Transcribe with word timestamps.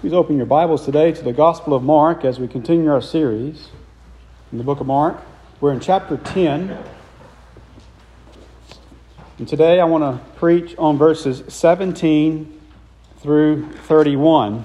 Please 0.00 0.12
open 0.12 0.36
your 0.36 0.46
Bibles 0.46 0.84
today 0.84 1.10
to 1.10 1.24
the 1.24 1.32
Gospel 1.32 1.74
of 1.74 1.82
Mark 1.82 2.24
as 2.24 2.38
we 2.38 2.46
continue 2.46 2.88
our 2.88 3.00
series 3.00 3.70
in 4.52 4.58
the 4.58 4.62
book 4.62 4.78
of 4.78 4.86
Mark. 4.86 5.20
We're 5.60 5.72
in 5.72 5.80
chapter 5.80 6.16
10. 6.16 6.78
And 9.38 9.48
today 9.48 9.80
I 9.80 9.84
want 9.86 10.04
to 10.04 10.24
preach 10.36 10.76
on 10.78 10.98
verses 10.98 11.42
17 11.52 12.60
through 13.18 13.72
31. 13.72 14.64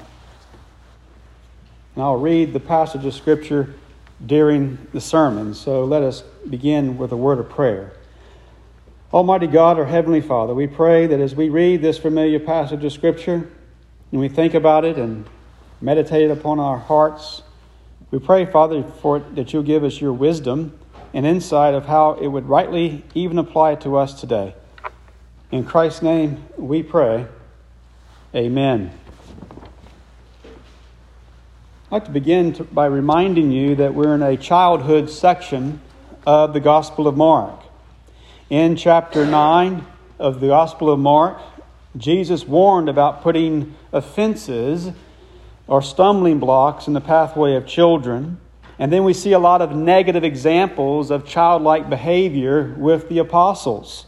And 1.95 2.04
I'll 2.04 2.18
read 2.18 2.54
the 2.54 2.59
passage 2.59 3.04
of 3.04 3.15
Scripture 3.15 3.73
during 4.23 4.88
the 4.93 5.02
sermon. 5.02 5.55
So 5.55 5.84
let 5.84 6.04
us 6.04 6.21
begin 6.47 6.95
with 6.95 7.11
a 7.11 7.18
word 7.18 7.39
of 7.39 7.50
prayer. 7.50 7.93
Almighty 9.11 9.47
God, 9.47 9.79
our 9.79 9.86
Heavenly 9.86 10.21
Father, 10.21 10.54
we 10.54 10.68
pray 10.68 11.07
that 11.07 11.20
as 11.20 11.34
we 11.34 11.50
read 11.50 11.81
this 11.81 11.97
familiar 11.97 12.39
passage 12.39 12.84
of 12.84 12.93
Scripture, 12.93 13.50
and 14.14 14.21
we 14.21 14.30
think 14.30 14.54
about 14.54 14.86
it 14.86 15.00
and 15.00 15.25
meditate 15.82 16.29
upon 16.29 16.60
our 16.60 16.78
hearts, 16.78 17.42
we 18.11 18.20
pray, 18.20 18.46
Father, 18.46 18.83
for 19.01 19.18
that 19.18 19.51
you'll 19.51 19.64
give 19.64 19.83
us 19.83 20.00
your 20.00 20.14
wisdom 20.14 20.78
and 21.15 21.25
insight 21.25 21.74
of 21.74 21.87
how 21.87 22.14
it 22.14 22.28
would 22.28 22.47
rightly 22.47 23.04
even 23.15 23.39
apply 23.39 23.73
to 23.73 23.97
us 23.97 24.21
today. 24.21 24.54
In 25.51 25.64
Christ's 25.64 26.04
name 26.04 26.46
we 26.57 26.84
pray. 26.84 27.25
Amen. 28.36 28.92
I'd 31.86 31.92
like 31.92 32.06
to 32.06 32.11
begin 32.11 32.53
to, 32.53 32.66
by 32.66 32.86
reminding 32.86 33.52
you 33.52 33.75
that 33.78 33.95
we're 33.95 34.14
in 34.14 34.22
a 34.22 34.38
childhood 34.38 35.09
section 35.09 35.81
of 36.28 36.53
the 36.53 36.59
Gospel 36.59 37.08
of 37.08 37.17
Mark. 37.17 37.64
In 38.52 38.75
chapter 38.75 39.25
9 39.25 39.84
of 40.20 40.39
the 40.39 40.50
Gospel 40.50 40.92
of 40.92 41.00
Mark, 41.00 41.42
Jesus 41.95 42.47
warned 42.47 42.89
about 42.89 43.22
putting 43.22 43.75
offenses 43.92 44.92
or 45.67 45.81
stumbling 45.81 46.39
blocks 46.39 46.88
in 46.88 46.94
the 46.94 47.02
pathway 47.02 47.56
of 47.56 47.66
children. 47.66 48.40
And 48.80 48.92
then 48.92 49.04
we 49.04 49.14
see 49.14 49.34
a 49.34 49.40
lot 49.40 49.62
of 49.62 49.76
negative 49.76 50.23
examples 50.23 51.12
of 51.12 51.26
childlike 51.26 51.90
behavior 51.90 52.73
with 52.78 53.09
the 53.09 53.20
apostles. 53.20 54.08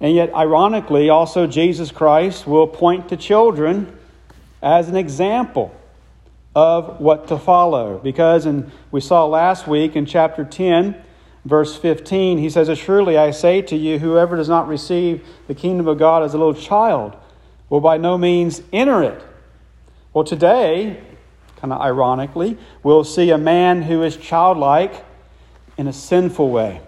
And 0.00 0.14
yet, 0.14 0.34
ironically, 0.34 1.10
also 1.10 1.46
Jesus 1.46 1.90
Christ 1.90 2.46
will 2.46 2.66
point 2.66 3.08
to 3.08 3.16
children 3.16 3.96
as 4.62 4.88
an 4.88 4.96
example 4.96 5.74
of 6.54 7.00
what 7.00 7.28
to 7.28 7.38
follow. 7.38 7.98
Because 7.98 8.46
in, 8.46 8.70
we 8.90 9.00
saw 9.00 9.26
last 9.26 9.66
week 9.66 9.96
in 9.96 10.06
chapter 10.06 10.44
10, 10.44 11.00
verse 11.44 11.76
15, 11.76 12.38
he 12.38 12.50
says, 12.50 12.76
Surely 12.78 13.18
I 13.18 13.30
say 13.30 13.62
to 13.62 13.76
you, 13.76 13.98
whoever 13.98 14.36
does 14.36 14.48
not 14.48 14.68
receive 14.68 15.26
the 15.48 15.54
kingdom 15.54 15.88
of 15.88 15.98
God 15.98 16.22
as 16.22 16.34
a 16.34 16.38
little 16.38 16.54
child 16.54 17.16
will 17.68 17.80
by 17.80 17.96
no 17.96 18.18
means 18.18 18.62
enter 18.72 19.02
it. 19.02 19.22
Well, 20.12 20.24
today, 20.24 21.02
kind 21.56 21.72
of 21.72 21.80
ironically, 21.80 22.58
we'll 22.82 23.04
see 23.04 23.30
a 23.30 23.38
man 23.38 23.82
who 23.82 24.02
is 24.02 24.16
childlike 24.16 25.04
in 25.78 25.86
a 25.86 25.92
sinful 25.92 26.50
way. 26.50 26.80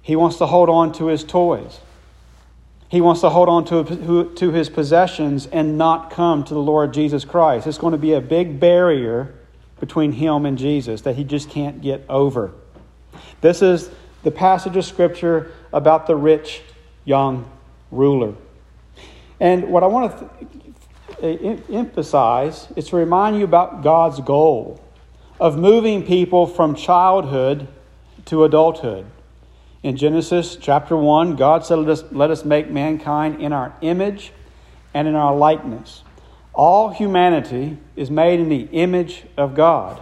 He 0.00 0.16
wants 0.16 0.38
to 0.38 0.46
hold 0.46 0.68
on 0.68 0.92
to 0.94 1.06
his 1.06 1.22
toys. 1.22 1.80
He 2.88 3.00
wants 3.00 3.20
to 3.20 3.30
hold 3.30 3.48
on 3.48 3.64
to, 3.66 4.34
to 4.34 4.50
his 4.50 4.68
possessions 4.68 5.46
and 5.46 5.78
not 5.78 6.10
come 6.10 6.44
to 6.44 6.54
the 6.54 6.60
Lord 6.60 6.92
Jesus 6.92 7.24
Christ. 7.24 7.66
It's 7.66 7.78
going 7.78 7.92
to 7.92 7.98
be 7.98 8.12
a 8.12 8.20
big 8.20 8.58
barrier 8.58 9.34
between 9.80 10.12
him 10.12 10.44
and 10.46 10.58
Jesus 10.58 11.02
that 11.02 11.16
he 11.16 11.24
just 11.24 11.48
can't 11.48 11.80
get 11.80 12.04
over. 12.08 12.52
This 13.42 13.60
is 13.60 13.90
the 14.22 14.30
passage 14.30 14.76
of 14.76 14.84
Scripture 14.84 15.52
about 15.72 16.06
the 16.06 16.16
rich 16.16 16.62
young 17.04 17.50
ruler. 17.90 18.34
And 19.40 19.68
what 19.68 19.82
I 19.82 19.86
want 19.88 20.16
to 20.18 20.30
th- 21.20 21.60
emphasize 21.68 22.68
is 22.76 22.88
to 22.88 22.96
remind 22.96 23.36
you 23.36 23.44
about 23.44 23.82
God's 23.82 24.20
goal 24.20 24.80
of 25.40 25.58
moving 25.58 26.06
people 26.06 26.46
from 26.46 26.76
childhood 26.76 27.66
to 28.26 28.44
adulthood. 28.44 29.06
In 29.82 29.96
Genesis 29.96 30.54
chapter 30.54 30.96
1, 30.96 31.34
God 31.34 31.66
said, 31.66 31.80
Let 31.80 31.88
us, 31.88 32.04
let 32.12 32.30
us 32.30 32.44
make 32.44 32.70
mankind 32.70 33.42
in 33.42 33.52
our 33.52 33.74
image 33.80 34.32
and 34.94 35.08
in 35.08 35.16
our 35.16 35.34
likeness. 35.34 36.04
All 36.54 36.90
humanity 36.90 37.78
is 37.96 38.08
made 38.08 38.38
in 38.38 38.48
the 38.48 38.68
image 38.70 39.24
of 39.36 39.56
God. 39.56 40.00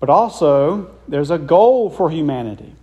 But 0.00 0.08
also, 0.08 0.90
there's 1.06 1.30
a 1.30 1.38
goal 1.38 1.90
for 1.90 2.10
humanity, 2.10 2.74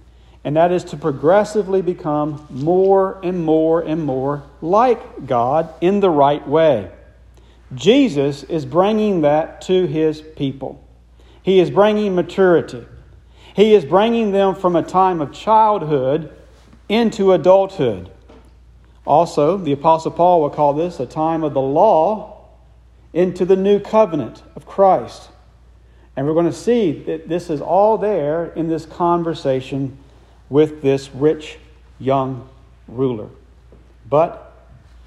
and 0.44 0.56
that 0.56 0.72
is 0.72 0.84
to 0.86 0.98
progressively 0.98 1.82
become 1.82 2.46
more 2.50 3.20
and 3.24 3.44
more 3.44 3.82
and 3.82 4.04
more 4.04 4.44
like 4.62 5.26
God 5.26 5.74
in 5.82 6.00
the 6.00 6.12
right 6.12 6.48
way. 6.48 6.92
Jesus 7.74 8.44
is 8.44 8.66
bringing 8.66 9.22
that 9.22 9.62
to 9.62 9.88
his 9.88 10.22
people. 10.22 10.84
He 11.42 11.60
is 11.60 11.72
bringing 11.72 12.14
maturity. 12.14 12.86
He 13.56 13.74
is 13.74 13.84
bringing 13.84 14.32
them 14.32 14.54
from 14.54 14.76
a 14.76 14.84
time 14.84 15.20
of 15.20 15.34
childhood 15.34 16.32
into 16.88 17.34
adulthood. 17.34 18.12
Also, 19.06 19.58
the 19.58 19.72
Apostle 19.72 20.12
Paul 20.12 20.42
will 20.42 20.50
call 20.50 20.74
this 20.74 21.00
a 21.00 21.06
time 21.06 21.44
of 21.44 21.54
the 21.54 21.62
law 21.62 22.46
into 23.14 23.46
the 23.46 23.56
new 23.56 23.80
covenant 23.80 24.44
of 24.56 24.66
Christ. 24.66 25.30
And 26.18 26.26
we're 26.26 26.34
going 26.34 26.48
to 26.48 26.52
see 26.52 26.92
that 27.04 27.30
this 27.30 27.52
is 27.52 27.62
all 27.62 28.00
there 28.00 28.48
in 28.48 28.68
this 28.68 28.88
conversation 28.88 30.00
with 30.50 30.82
this 30.82 31.12
rich 31.12 31.60
young 32.00 32.50
ruler. 32.88 33.30
But 34.10 34.52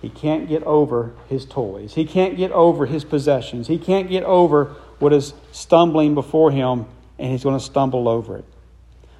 he 0.00 0.08
can't 0.08 0.48
get 0.48 0.62
over 0.62 1.12
his 1.28 1.44
toys. 1.44 1.94
He 1.94 2.04
can't 2.04 2.36
get 2.36 2.52
over 2.52 2.86
his 2.86 3.04
possessions. 3.04 3.66
He 3.66 3.76
can't 3.76 4.08
get 4.08 4.22
over 4.22 4.76
what 5.00 5.12
is 5.12 5.34
stumbling 5.50 6.14
before 6.14 6.52
him, 6.52 6.86
and 7.18 7.32
he's 7.32 7.42
going 7.42 7.58
to 7.58 7.64
stumble 7.64 8.08
over 8.08 8.36
it. 8.36 8.44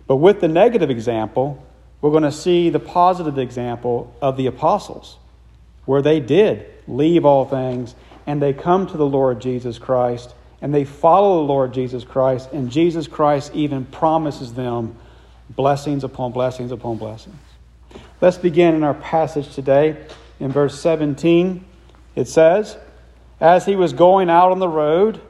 But 0.06 0.16
with 0.16 0.40
the 0.40 0.48
negative 0.48 0.90
example, 0.90 1.66
we're 2.00 2.10
going 2.10 2.22
to 2.22 2.32
see 2.32 2.70
the 2.70 2.78
positive 2.78 3.36
example 3.36 4.14
of 4.22 4.36
the 4.36 4.46
apostles, 4.46 5.18
where 5.86 6.02
they 6.02 6.20
did 6.20 6.66
leave 6.86 7.24
all 7.24 7.44
things 7.44 7.94
and 8.26 8.40
they 8.40 8.52
come 8.52 8.86
to 8.86 8.96
the 8.96 9.06
Lord 9.06 9.40
Jesus 9.40 9.78
Christ 9.78 10.34
and 10.62 10.75
they 10.75 10.84
follow 10.84 11.38
the 11.38 11.53
Lord 11.53 11.72
Jesus 11.72 12.04
Christ, 12.04 12.50
and 12.53 12.71
Jesus 12.71 13.06
Christ 13.06 13.53
even 13.54 13.84
promises 13.87 14.54
them 14.54 14.97
blessings 15.48 16.04
upon 16.04 16.32
blessings 16.32 16.71
upon 16.71 16.98
blessings. 16.98 17.37
Let's 18.21 18.38
begin 18.38 18.75
in 18.75 18.84
our 18.84 18.94
passage 18.94 19.54
today 19.54 19.97
in 20.38 20.53
verse 20.53 20.78
17. 20.78 21.65
It 22.15 22.28
says, 22.28 22.76
As 23.41 23.65
he 23.65 23.76
was 23.76 23.93
going 23.93 24.28
out 24.28 24.53
on 24.53 24.59
the 24.59 24.69
road, 24.69 25.20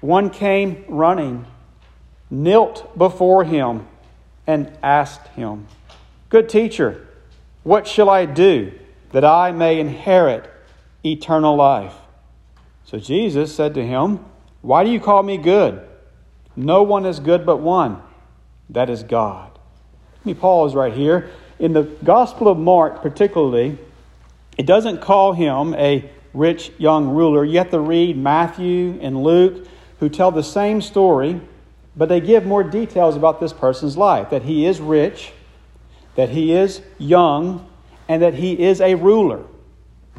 one 0.00 0.30
came 0.30 0.84
running, 0.88 1.44
knelt 2.30 2.96
before 2.96 3.44
him, 3.44 3.86
and 4.46 4.70
asked 4.82 5.26
him, 5.28 5.66
Good 6.30 6.48
teacher, 6.48 7.06
what 7.62 7.86
shall 7.86 8.10
I 8.10 8.26
do 8.26 8.72
that 9.12 9.24
I 9.24 9.52
may 9.52 9.78
inherit 9.78 10.50
eternal 11.04 11.56
life? 11.56 11.94
So 12.84 12.98
Jesus 12.98 13.54
said 13.54 13.74
to 13.74 13.86
him, 13.86 14.20
why 14.64 14.82
do 14.82 14.88
you 14.88 14.98
call 14.98 15.22
me 15.22 15.36
good? 15.36 15.86
No 16.56 16.84
one 16.84 17.04
is 17.04 17.20
good 17.20 17.44
but 17.44 17.58
one, 17.58 18.00
that 18.70 18.88
is 18.88 19.02
God. 19.02 19.50
Let 20.20 20.26
me 20.26 20.32
pause 20.32 20.74
right 20.74 20.94
here. 20.94 21.28
In 21.58 21.74
the 21.74 21.82
Gospel 22.02 22.48
of 22.48 22.56
Mark, 22.56 23.02
particularly, 23.02 23.76
it 24.56 24.64
doesn't 24.64 25.02
call 25.02 25.34
him 25.34 25.74
a 25.74 26.10
rich 26.32 26.72
young 26.78 27.10
ruler. 27.10 27.44
You 27.44 27.58
have 27.58 27.72
to 27.72 27.78
read 27.78 28.16
Matthew 28.16 28.98
and 29.02 29.22
Luke, 29.22 29.68
who 30.00 30.08
tell 30.08 30.30
the 30.30 30.42
same 30.42 30.80
story, 30.80 31.42
but 31.94 32.08
they 32.08 32.22
give 32.22 32.46
more 32.46 32.64
details 32.64 33.16
about 33.16 33.40
this 33.40 33.52
person's 33.52 33.98
life 33.98 34.30
that 34.30 34.44
he 34.44 34.64
is 34.64 34.80
rich, 34.80 35.32
that 36.14 36.30
he 36.30 36.54
is 36.54 36.80
young, 36.96 37.68
and 38.08 38.22
that 38.22 38.32
he 38.32 38.58
is 38.58 38.80
a 38.80 38.94
ruler. 38.94 39.44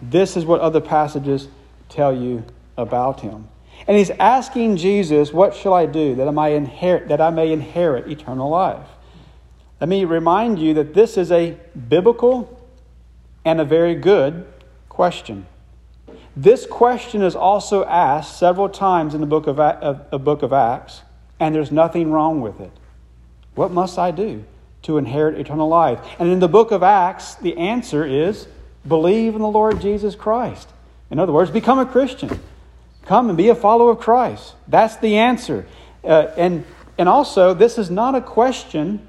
This 0.04 0.38
is 0.38 0.46
what 0.46 0.62
other 0.62 0.82
passages 0.82 1.48
tell 1.90 2.16
you 2.16 2.44
about 2.78 3.22
him. 3.22 3.48
And 3.88 3.98
he's 3.98 4.10
asking 4.12 4.78
Jesus, 4.78 5.32
What 5.32 5.56
shall 5.56 5.74
I 5.74 5.86
do 5.86 6.16
that 6.16 6.28
I 6.28 6.32
may 6.32 6.56
inherit, 6.56 7.08
that 7.10 7.22
I 7.22 7.30
may 7.30 7.52
inherit 7.52 8.10
eternal 8.10 8.50
life? 8.50 8.88
Let 9.80 9.90
me 9.90 10.06
remind 10.06 10.60
you 10.60 10.74
that 10.76 10.94
this 10.94 11.18
is 11.18 11.32
a 11.32 11.58
biblical 11.90 12.62
and 13.44 13.62
a 13.62 13.66
very 13.66 13.96
good 13.96 14.46
question. 14.90 15.46
This 16.36 16.66
question 16.66 17.22
is 17.22 17.36
also 17.36 17.86
asked 17.86 18.40
several 18.40 18.70
times 18.70 19.14
in 19.14 19.22
the 19.22 19.28
book 19.28 19.48
of, 19.48 19.60
of, 19.60 20.24
book 20.24 20.42
of 20.42 20.52
Acts, 20.52 21.02
and 21.40 21.54
there's 21.54 21.72
nothing 21.72 22.12
wrong 22.12 22.42
with 22.42 22.60
it. 22.60 22.72
What 23.54 23.72
must 23.72 23.98
I 23.98 24.12
do 24.12 24.44
to 24.84 24.98
inherit 24.98 25.40
eternal 25.40 25.68
life? 25.68 26.00
And 26.20 26.30
in 26.30 26.40
the 26.40 26.48
book 26.48 26.72
of 26.72 26.84
Acts, 26.84 27.36
the 27.36 27.58
answer 27.58 28.06
is 28.06 28.48
believe 28.88 29.36
in 29.36 29.42
the 29.42 29.48
Lord 29.48 29.80
Jesus 29.82 30.16
Christ. 30.16 30.70
In 31.10 31.20
other 31.20 31.32
words, 31.32 31.52
become 31.52 31.80
a 31.80 31.86
Christian. 31.86 32.40
Come 33.06 33.30
and 33.30 33.38
be 33.38 33.50
a 33.50 33.56
follower 33.56 33.92
of 33.92 34.00
Christ. 34.00 34.56
That's 34.68 34.98
the 34.98 35.18
answer. 35.18 35.68
Uh, 36.04 36.28
and, 36.38 36.66
and 36.98 37.08
also, 37.08 37.54
this 37.54 37.78
is 37.78 37.90
not 37.90 38.16
a 38.16 38.22
question 38.22 39.06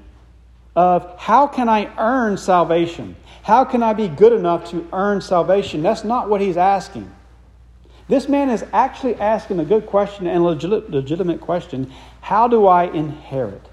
of 0.75 1.19
how 1.19 1.47
can 1.47 1.67
I 1.67 1.91
earn 1.97 2.37
salvation? 2.37 3.15
How 3.41 3.65
can 3.65 3.81
I 3.81 3.93
be 3.93 4.07
good 4.07 4.33
enough 4.33 4.69
to 4.71 4.87
earn 4.93 5.21
salvation? 5.21 5.81
That's 5.81 6.03
not 6.03 6.29
what 6.29 6.41
he's 6.41 6.57
asking. 6.57 7.11
This 8.07 8.29
man 8.29 8.49
is 8.49 8.63
actually 8.71 9.15
asking 9.15 9.59
a 9.59 9.65
good 9.65 9.85
question 9.85 10.27
and 10.27 10.43
legit, 10.43 10.89
legitimate 10.89 11.41
question 11.41 11.91
How 12.21 12.47
do 12.47 12.67
I 12.67 12.83
inherit 12.83 13.67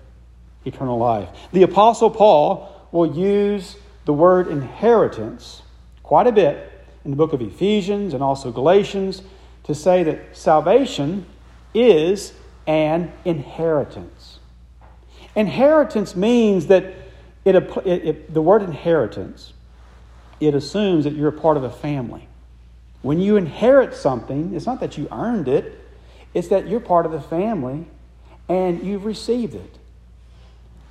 eternal 0.64 0.98
life? 0.98 1.28
The 1.52 1.62
Apostle 1.62 2.10
Paul 2.10 2.88
will 2.90 3.14
use 3.14 3.76
the 4.06 4.12
word 4.12 4.48
inheritance 4.48 5.62
quite 6.02 6.26
a 6.26 6.32
bit 6.32 6.70
in 7.04 7.10
the 7.10 7.16
book 7.16 7.32
of 7.32 7.42
Ephesians 7.42 8.14
and 8.14 8.22
also 8.22 8.50
Galatians 8.50 9.22
to 9.64 9.74
say 9.74 10.02
that 10.02 10.36
salvation 10.36 11.26
is 11.74 12.32
an 12.66 13.12
inheritance. 13.24 14.38
Inheritance 15.34 16.14
means 16.14 16.68
that 16.68 16.84
it, 17.44 17.54
it, 17.54 17.86
it, 17.86 18.34
the 18.34 18.40
word 18.40 18.62
inheritance, 18.62 19.52
it 20.40 20.54
assumes 20.54 21.04
that 21.04 21.14
you're 21.14 21.28
a 21.28 21.32
part 21.32 21.56
of 21.56 21.64
a 21.64 21.70
family. 21.70 22.28
When 23.02 23.20
you 23.20 23.36
inherit 23.36 23.94
something, 23.94 24.54
it's 24.54 24.66
not 24.66 24.80
that 24.80 24.96
you 24.96 25.08
earned 25.10 25.48
it, 25.48 25.78
it's 26.32 26.48
that 26.48 26.68
you're 26.68 26.80
part 26.80 27.04
of 27.04 27.12
the 27.12 27.20
family 27.20 27.86
and 28.48 28.82
you've 28.82 29.04
received 29.04 29.54
it. 29.54 29.78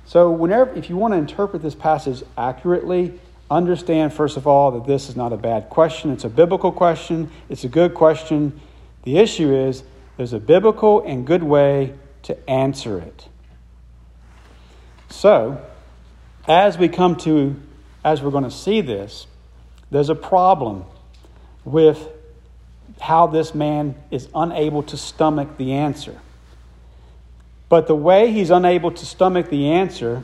So, 0.06 0.30
whenever, 0.30 0.72
if 0.74 0.90
you 0.90 0.96
want 0.96 1.12
to 1.14 1.18
interpret 1.18 1.62
this 1.62 1.74
passage 1.74 2.22
accurately, 2.36 3.18
understand, 3.50 4.12
first 4.12 4.36
of 4.36 4.46
all, 4.46 4.72
that 4.72 4.86
this 4.86 5.08
is 5.08 5.16
not 5.16 5.32
a 5.32 5.36
bad 5.36 5.68
question. 5.68 6.10
It's 6.10 6.24
a 6.24 6.28
biblical 6.28 6.72
question, 6.72 7.30
it's 7.48 7.64
a 7.64 7.68
good 7.68 7.94
question. 7.94 8.60
The 9.02 9.18
issue 9.18 9.54
is 9.54 9.84
there's 10.16 10.32
a 10.32 10.38
biblical 10.38 11.02
and 11.04 11.26
good 11.26 11.42
way 11.42 11.94
to 12.22 12.50
answer 12.50 12.98
it. 12.98 13.28
So, 15.10 15.62
as 16.48 16.78
we 16.78 16.88
come 16.88 17.16
to, 17.16 17.60
as 18.04 18.22
we're 18.22 18.30
going 18.30 18.44
to 18.44 18.50
see 18.50 18.80
this, 18.80 19.26
there's 19.90 20.08
a 20.08 20.14
problem 20.14 20.84
with 21.64 22.08
how 23.00 23.26
this 23.26 23.54
man 23.54 23.94
is 24.10 24.28
unable 24.34 24.82
to 24.84 24.96
stomach 24.96 25.56
the 25.56 25.72
answer. 25.72 26.18
But 27.68 27.86
the 27.86 27.94
way 27.94 28.30
he's 28.30 28.50
unable 28.50 28.90
to 28.92 29.06
stomach 29.06 29.50
the 29.50 29.70
answer 29.70 30.22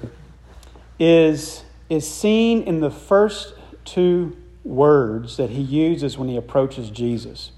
is, 0.99 1.65
is 1.91 2.09
seen 2.09 2.63
in 2.63 2.81
the 2.81 2.91
first 2.91 3.53
two 3.85 4.37
words 4.65 5.37
that 5.37 5.51
he 5.51 5.61
uses 5.61 6.17
when 6.17 6.29
he 6.29 6.37
approaches 6.37 6.89
Jesus. 6.89 7.51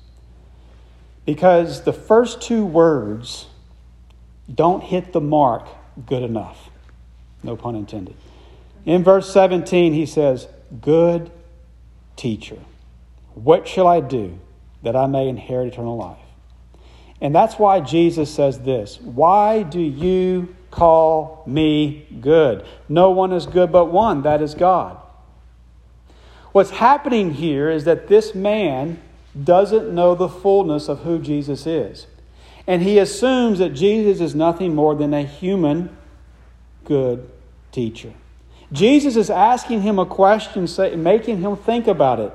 Because 1.25 1.83
the 1.83 1.93
first 1.93 2.41
two 2.41 2.65
words 2.65 3.47
don't 4.53 4.83
hit 4.83 5.13
the 5.13 5.21
mark 5.21 5.69
good 6.07 6.23
enough. 6.23 6.71
No 7.43 7.57
pun 7.57 7.77
intended. 7.77 8.17
In 8.85 9.05
verse 9.05 9.33
17, 9.33 9.93
he 9.93 10.07
says, 10.07 10.49
Good 10.81 11.31
teacher. 12.17 12.59
What 13.35 13.69
shall 13.69 13.87
I 13.87 14.01
do 14.01 14.39
that 14.83 14.97
I 14.97 15.07
may 15.07 15.29
inherit 15.29 15.73
eternal 15.73 15.97
life? 15.97 16.22
And 17.23 17.33
that's 17.33 17.57
why 17.57 17.79
Jesus 17.81 18.35
says 18.35 18.59
this 18.59 19.01
Why 19.01 19.63
do 19.63 19.81
you 19.81 20.55
call 20.73 21.45
me 21.47 22.07
good? 22.21 22.67
No 22.89 23.13
one 23.13 23.33
is 23.33 23.47
good 23.47 23.71
but 23.71 23.87
one, 23.87 24.23
that 24.23 24.43
is 24.43 24.55
God. 24.55 24.99
What's 26.51 26.71
happening 26.71 27.33
here 27.35 27.71
is 27.71 27.85
that 27.85 28.09
this 28.09 28.35
man 28.35 29.01
doesn't 29.41 29.95
know 29.95 30.15
the 30.15 30.29
fullness 30.29 30.89
of 30.89 31.01
who 31.01 31.19
Jesus 31.21 31.67
is. 31.67 32.07
And 32.67 32.83
he 32.83 32.99
assumes 32.99 33.61
that 33.61 33.71
Jesus 33.71 34.21
is 34.21 34.35
nothing 34.35 34.75
more 34.75 34.95
than 34.95 35.15
a 35.15 35.23
human 35.23 35.97
good 36.85 37.31
teacher. 37.71 38.13
Jesus 38.73 39.17
is 39.17 39.31
asking 39.31 39.83
him 39.83 39.99
a 39.99 40.07
question, 40.07 40.69
making 41.03 41.41
him 41.41 41.57
think 41.57 41.87
about 41.87 42.21
it. 42.21 42.33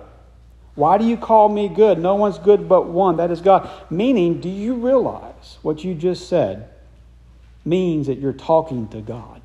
Why 0.77 0.99
do 0.99 1.05
you 1.05 1.17
call 1.17 1.49
me 1.49 1.69
good? 1.69 1.97
No 1.97 2.13
one's 2.13 2.37
good 2.37 2.69
but 2.69 2.87
one, 2.87 3.17
that 3.17 3.31
is 3.31 3.41
God. 3.41 3.67
Meaning, 3.89 4.39
do 4.39 4.47
you 4.47 4.75
realize 4.75 5.57
what 5.63 5.83
you 5.83 5.95
just 5.95 6.29
said 6.29 6.69
means 7.65 8.05
that 8.05 8.19
you're 8.19 8.31
talking 8.31 8.87
to 8.89 9.01
God? 9.01 9.41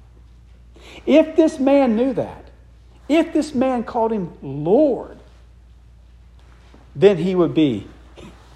If 1.07 1.35
this 1.35 1.59
man 1.59 1.97
knew 1.97 2.13
that, 2.13 2.51
if 3.09 3.33
this 3.33 3.55
man 3.55 3.83
called 3.83 4.13
him 4.13 4.35
Lord, 4.43 5.19
then 6.95 7.17
he 7.17 7.35
would 7.35 7.55
be 7.55 7.87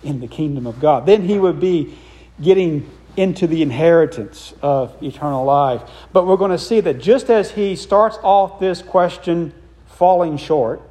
in 0.03 0.21
the 0.21 0.29
kingdom 0.29 0.67
of 0.67 0.79
God. 0.79 1.07
Then 1.07 1.23
he 1.23 1.39
would 1.39 1.59
be 1.59 1.97
getting 2.43 2.91
into 3.17 3.47
the 3.47 3.63
inheritance 3.63 4.53
of 4.61 5.03
eternal 5.03 5.47
life. 5.47 5.81
But 6.13 6.27
we're 6.27 6.37
going 6.37 6.51
to 6.51 6.59
see 6.59 6.81
that 6.81 6.99
just 6.99 7.31
as 7.31 7.53
he 7.53 7.75
starts 7.75 8.19
off 8.23 8.61
this 8.61 8.83
question 8.83 9.55
falling 9.87 10.37
short, 10.37 10.83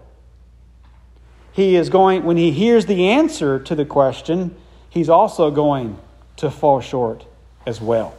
he 1.56 1.78
is 1.78 1.90
going, 1.90 2.25
when 2.25 2.36
he 2.36 2.52
hears 2.52 2.86
the 2.86 3.07
answer 3.07 3.60
to 3.60 3.75
the 3.75 3.86
question, 3.86 4.54
he's 4.90 5.07
also 5.07 5.50
going 5.50 5.98
to 6.36 6.52
fall 6.52 6.81
short 6.81 7.25
as 7.66 7.80
well. 7.80 8.13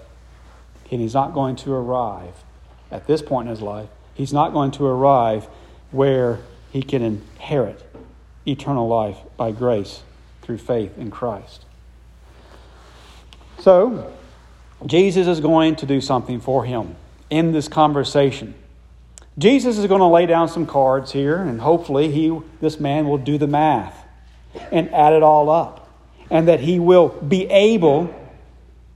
And 0.90 1.02
he's 1.02 1.12
not 1.12 1.34
going 1.34 1.56
to 1.56 1.74
arrive 1.74 2.32
at 2.90 3.06
this 3.06 3.20
point 3.20 3.48
in 3.48 3.50
his 3.50 3.60
life, 3.60 3.90
he's 4.14 4.32
not 4.32 4.54
going 4.54 4.70
to 4.70 4.86
arrive 4.86 5.48
where 5.90 6.38
he 6.72 6.82
can 6.82 7.02
inherit 7.02 7.84
eternal 8.46 8.88
life 8.88 9.18
by 9.36 9.52
grace 9.52 10.02
through 10.40 10.58
faith 10.58 10.96
in 10.96 11.10
Christ. 11.10 11.66
So, 13.58 14.14
Jesus 14.86 15.26
is 15.26 15.40
going 15.40 15.76
to 15.76 15.86
do 15.86 16.00
something 16.00 16.40
for 16.40 16.64
him 16.64 16.96
in 17.28 17.52
this 17.52 17.68
conversation. 17.68 18.54
Jesus 19.38 19.76
is 19.76 19.86
going 19.86 20.00
to 20.00 20.06
lay 20.06 20.26
down 20.26 20.48
some 20.48 20.66
cards 20.66 21.12
here, 21.12 21.36
and 21.36 21.60
hopefully, 21.60 22.10
he, 22.10 22.38
this 22.60 22.80
man 22.80 23.06
will 23.06 23.18
do 23.18 23.36
the 23.36 23.46
math 23.46 24.04
and 24.72 24.92
add 24.94 25.12
it 25.12 25.22
all 25.22 25.50
up. 25.50 25.88
And 26.30 26.48
that 26.48 26.60
he 26.60 26.80
will 26.80 27.08
be 27.08 27.46
able 27.50 28.12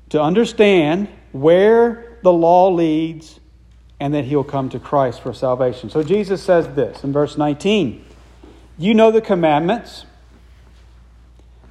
to 0.09 0.21
understand 0.21 1.09
where 1.33 2.19
the 2.23 2.33
law 2.33 2.71
leads 2.71 3.39
and 4.01 4.15
that 4.15 4.25
he'll 4.25 4.43
come 4.45 4.69
to 4.71 4.79
Christ 4.79 5.21
for 5.21 5.33
salvation. 5.33 5.91
So 5.91 6.03
Jesus 6.03 6.43
says 6.43 6.67
this 6.75 7.05
in 7.05 7.13
verse 7.13 7.37
19 7.37 8.05
You 8.79 8.95
know 8.95 9.11
the 9.11 9.21
commandments. 9.21 10.07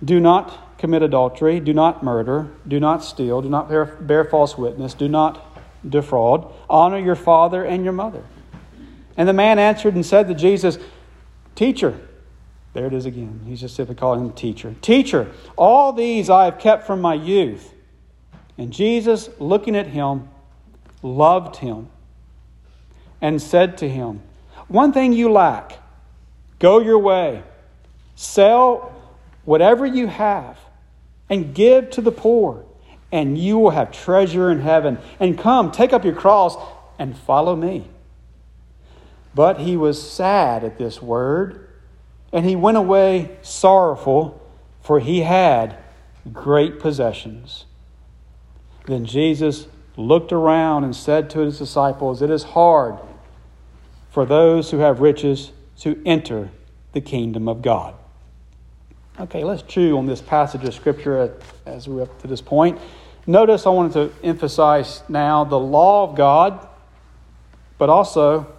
Do 0.01 0.19
not 0.21 0.77
commit 0.77 1.01
adultery, 1.01 1.59
do 1.59 1.73
not 1.73 2.03
murder, 2.03 2.49
do 2.65 2.79
not 2.79 3.03
steal, 3.03 3.41
do 3.41 3.49
not 3.49 3.67
bear, 3.67 3.83
bear 3.83 4.23
false 4.23 4.57
witness, 4.57 4.93
do 4.93 5.09
not 5.09 5.45
defraud, 5.87 6.49
honor 6.69 6.97
your 6.97 7.17
father 7.17 7.65
and 7.65 7.83
your 7.83 7.91
mother. 7.91 8.23
And 9.19 9.27
the 9.27 9.33
man 9.33 9.59
answered 9.59 9.95
and 9.95 10.05
said 10.05 10.29
to 10.29 10.33
Jesus, 10.33 10.79
Teacher, 11.53 11.99
there 12.71 12.85
it 12.85 12.93
is 12.93 13.05
again. 13.05 13.41
He's 13.45 13.59
just 13.59 13.75
simply 13.75 13.95
calling 13.95 14.21
him 14.21 14.31
teacher. 14.31 14.73
Teacher, 14.81 15.29
all 15.57 15.91
these 15.91 16.29
I 16.29 16.45
have 16.45 16.57
kept 16.57 16.87
from 16.87 17.01
my 17.01 17.15
youth. 17.15 17.73
And 18.57 18.71
Jesus, 18.71 19.29
looking 19.37 19.75
at 19.75 19.87
him, 19.87 20.29
loved 21.03 21.57
him 21.57 21.89
and 23.19 23.41
said 23.41 23.77
to 23.79 23.89
him, 23.89 24.21
One 24.69 24.93
thing 24.93 25.11
you 25.11 25.29
lack 25.29 25.73
go 26.57 26.79
your 26.79 26.99
way, 26.99 27.43
sell 28.15 28.95
whatever 29.43 29.85
you 29.85 30.07
have, 30.07 30.57
and 31.29 31.53
give 31.53 31.89
to 31.89 32.01
the 32.01 32.11
poor, 32.13 32.63
and 33.11 33.37
you 33.37 33.57
will 33.57 33.71
have 33.71 33.91
treasure 33.91 34.49
in 34.49 34.61
heaven. 34.61 34.97
And 35.19 35.37
come, 35.37 35.71
take 35.71 35.91
up 35.91 36.05
your 36.05 36.15
cross 36.15 36.55
and 36.97 37.17
follow 37.17 37.57
me. 37.57 37.89
But 39.33 39.59
he 39.59 39.77
was 39.77 40.01
sad 40.01 40.63
at 40.63 40.77
this 40.77 41.01
word, 41.01 41.67
and 42.33 42.45
he 42.45 42.55
went 42.55 42.77
away 42.77 43.37
sorrowful, 43.41 44.41
for 44.81 44.99
he 44.99 45.21
had 45.21 45.77
great 46.33 46.79
possessions. 46.79 47.65
Then 48.85 49.05
Jesus 49.05 49.67
looked 49.95 50.31
around 50.31 50.83
and 50.83 50.95
said 50.95 51.29
to 51.31 51.39
his 51.39 51.59
disciples, 51.59 52.21
It 52.21 52.29
is 52.29 52.43
hard 52.43 52.97
for 54.09 54.25
those 54.25 54.71
who 54.71 54.79
have 54.79 54.99
riches 54.99 55.51
to 55.79 56.01
enter 56.05 56.49
the 56.93 57.01
kingdom 57.01 57.47
of 57.47 57.61
God. 57.61 57.93
Okay, 59.19 59.43
let's 59.43 59.61
chew 59.63 59.97
on 59.97 60.05
this 60.05 60.21
passage 60.21 60.63
of 60.63 60.73
Scripture 60.73 61.35
as 61.65 61.87
we're 61.87 62.03
up 62.03 62.21
to 62.21 62.27
this 62.27 62.41
point. 62.41 62.79
Notice 63.27 63.67
I 63.67 63.69
wanted 63.69 63.93
to 63.93 64.25
emphasize 64.25 65.03
now 65.09 65.43
the 65.43 65.59
law 65.59 66.09
of 66.09 66.15
God, 66.15 66.67
but 67.77 67.89
also 67.89 68.51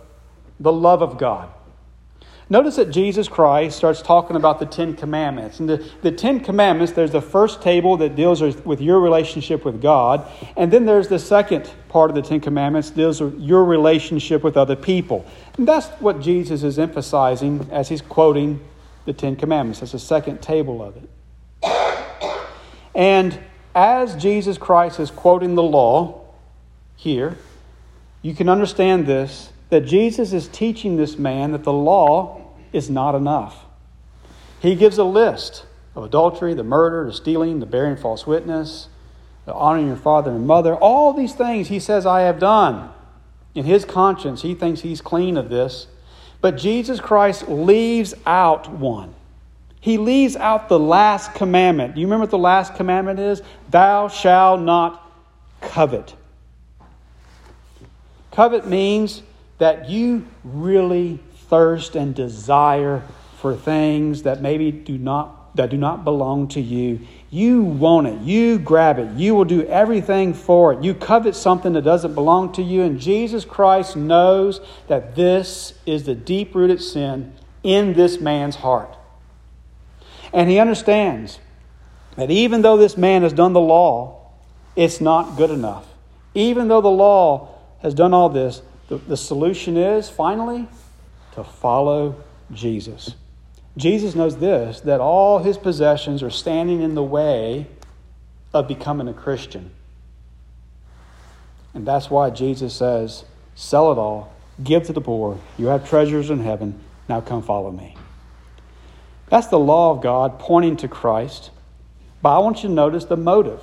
the 0.60 0.72
love 0.72 1.02
of 1.02 1.18
God. 1.18 1.48
Notice 2.52 2.76
that 2.76 2.90
Jesus 2.90 3.28
Christ 3.28 3.76
starts 3.76 4.02
talking 4.02 4.34
about 4.34 4.58
the 4.58 4.66
Ten 4.66 4.94
Commandments. 4.96 5.60
And 5.60 5.68
the, 5.68 5.88
the 6.02 6.10
Ten 6.10 6.40
Commandments, 6.40 6.92
there's 6.92 7.12
the 7.12 7.22
first 7.22 7.62
table 7.62 7.96
that 7.98 8.16
deals 8.16 8.42
with 8.42 8.80
your 8.80 8.98
relationship 8.98 9.64
with 9.64 9.80
God. 9.80 10.28
And 10.56 10.72
then 10.72 10.84
there's 10.84 11.06
the 11.06 11.20
second 11.20 11.70
part 11.88 12.10
of 12.10 12.16
the 12.16 12.22
Ten 12.22 12.40
Commandments 12.40 12.90
deals 12.90 13.20
with 13.20 13.38
your 13.38 13.64
relationship 13.64 14.42
with 14.42 14.56
other 14.56 14.74
people. 14.74 15.24
And 15.56 15.66
that's 15.66 15.86
what 16.00 16.20
Jesus 16.20 16.64
is 16.64 16.76
emphasizing 16.76 17.68
as 17.70 17.88
he's 17.88 18.02
quoting 18.02 18.60
the 19.04 19.12
Ten 19.12 19.36
Commandments. 19.36 19.78
That's 19.78 19.92
the 19.92 20.00
second 20.00 20.42
table 20.42 20.82
of 20.82 20.96
it. 20.96 21.08
And 22.96 23.38
as 23.76 24.16
Jesus 24.16 24.58
Christ 24.58 24.98
is 24.98 25.12
quoting 25.12 25.54
the 25.54 25.62
law 25.62 26.20
here, 26.96 27.38
you 28.22 28.34
can 28.34 28.48
understand 28.48 29.06
this 29.06 29.52
that 29.70 29.82
Jesus 29.82 30.32
is 30.32 30.48
teaching 30.48 30.96
this 30.96 31.16
man 31.16 31.52
that 31.52 31.64
the 31.64 31.72
law 31.72 32.42
is 32.72 32.90
not 32.90 33.14
enough. 33.14 33.64
He 34.60 34.74
gives 34.74 34.98
a 34.98 35.04
list 35.04 35.64
of 35.96 36.04
adultery, 36.04 36.54
the 36.54 36.64
murder, 36.64 37.06
the 37.06 37.12
stealing, 37.12 37.60
the 37.60 37.66
bearing 37.66 37.96
false 37.96 38.26
witness, 38.26 38.88
the 39.46 39.54
honoring 39.54 39.86
your 39.86 39.96
father 39.96 40.32
and 40.32 40.46
mother. 40.46 40.74
All 40.74 41.12
these 41.12 41.34
things 41.34 41.68
he 41.68 41.80
says, 41.80 42.04
I 42.04 42.22
have 42.22 42.38
done. 42.38 42.90
In 43.54 43.64
his 43.64 43.84
conscience, 43.84 44.42
he 44.42 44.54
thinks 44.54 44.80
he's 44.82 45.00
clean 45.00 45.36
of 45.36 45.48
this. 45.48 45.86
But 46.40 46.56
Jesus 46.56 47.00
Christ 47.00 47.48
leaves 47.48 48.14
out 48.26 48.70
one. 48.70 49.14
He 49.80 49.98
leaves 49.98 50.36
out 50.36 50.68
the 50.68 50.78
last 50.78 51.34
commandment. 51.34 51.94
Do 51.94 52.00
you 52.00 52.06
remember 52.06 52.24
what 52.24 52.30
the 52.30 52.38
last 52.38 52.74
commandment 52.74 53.18
is? 53.18 53.42
Thou 53.70 54.08
shalt 54.08 54.60
not 54.60 55.10
covet. 55.60 56.14
Covet 58.30 58.66
means 58.66 59.22
that 59.60 59.88
you 59.88 60.26
really 60.42 61.20
thirst 61.48 61.94
and 61.94 62.14
desire 62.14 63.02
for 63.38 63.54
things 63.54 64.24
that 64.24 64.42
maybe 64.42 64.70
do 64.72 64.98
not 64.98 65.36
that 65.56 65.68
do 65.68 65.76
not 65.76 66.04
belong 66.04 66.46
to 66.46 66.60
you. 66.60 67.00
You 67.28 67.62
want 67.62 68.06
it. 68.06 68.20
You 68.20 68.58
grab 68.58 69.00
it. 69.00 69.10
You 69.16 69.34
will 69.34 69.44
do 69.44 69.66
everything 69.66 70.32
for 70.32 70.72
it. 70.72 70.84
You 70.84 70.94
covet 70.94 71.34
something 71.34 71.72
that 71.72 71.82
doesn't 71.82 72.14
belong 72.14 72.52
to 72.52 72.62
you. 72.62 72.82
And 72.82 73.00
Jesus 73.00 73.44
Christ 73.44 73.96
knows 73.96 74.60
that 74.86 75.16
this 75.16 75.74
is 75.86 76.04
the 76.04 76.14
deep 76.14 76.54
rooted 76.54 76.80
sin 76.80 77.34
in 77.64 77.94
this 77.94 78.20
man's 78.20 78.56
heart. 78.56 78.96
And 80.32 80.48
he 80.48 80.60
understands 80.60 81.40
that 82.14 82.30
even 82.30 82.62
though 82.62 82.76
this 82.76 82.96
man 82.96 83.22
has 83.22 83.32
done 83.32 83.52
the 83.52 83.60
law, 83.60 84.30
it's 84.76 85.00
not 85.00 85.36
good 85.36 85.50
enough. 85.50 85.86
Even 86.34 86.68
though 86.68 86.80
the 86.80 86.88
law 86.88 87.48
has 87.82 87.92
done 87.92 88.14
all 88.14 88.28
this, 88.28 88.62
the, 88.90 88.96
the 88.98 89.16
solution 89.16 89.76
is 89.76 90.10
finally 90.10 90.68
to 91.32 91.44
follow 91.44 92.22
Jesus. 92.52 93.14
Jesus 93.76 94.16
knows 94.16 94.36
this 94.36 94.80
that 94.80 95.00
all 95.00 95.38
his 95.38 95.56
possessions 95.56 96.22
are 96.22 96.30
standing 96.30 96.82
in 96.82 96.94
the 96.94 97.02
way 97.02 97.68
of 98.52 98.66
becoming 98.66 99.08
a 99.08 99.14
Christian. 99.14 99.70
And 101.72 101.86
that's 101.86 102.10
why 102.10 102.30
Jesus 102.30 102.74
says, 102.74 103.24
Sell 103.54 103.92
it 103.92 103.98
all, 103.98 104.34
give 104.62 104.82
to 104.84 104.92
the 104.92 105.00
poor. 105.00 105.38
You 105.56 105.66
have 105.66 105.88
treasures 105.88 106.28
in 106.28 106.40
heaven. 106.40 106.80
Now 107.08 107.20
come 107.20 107.42
follow 107.42 107.70
me. 107.70 107.96
That's 109.28 109.46
the 109.46 109.58
law 109.58 109.92
of 109.92 110.02
God 110.02 110.40
pointing 110.40 110.76
to 110.78 110.88
Christ. 110.88 111.50
But 112.22 112.34
I 112.34 112.38
want 112.40 112.64
you 112.64 112.68
to 112.68 112.74
notice 112.74 113.04
the 113.04 113.16
motive. 113.16 113.60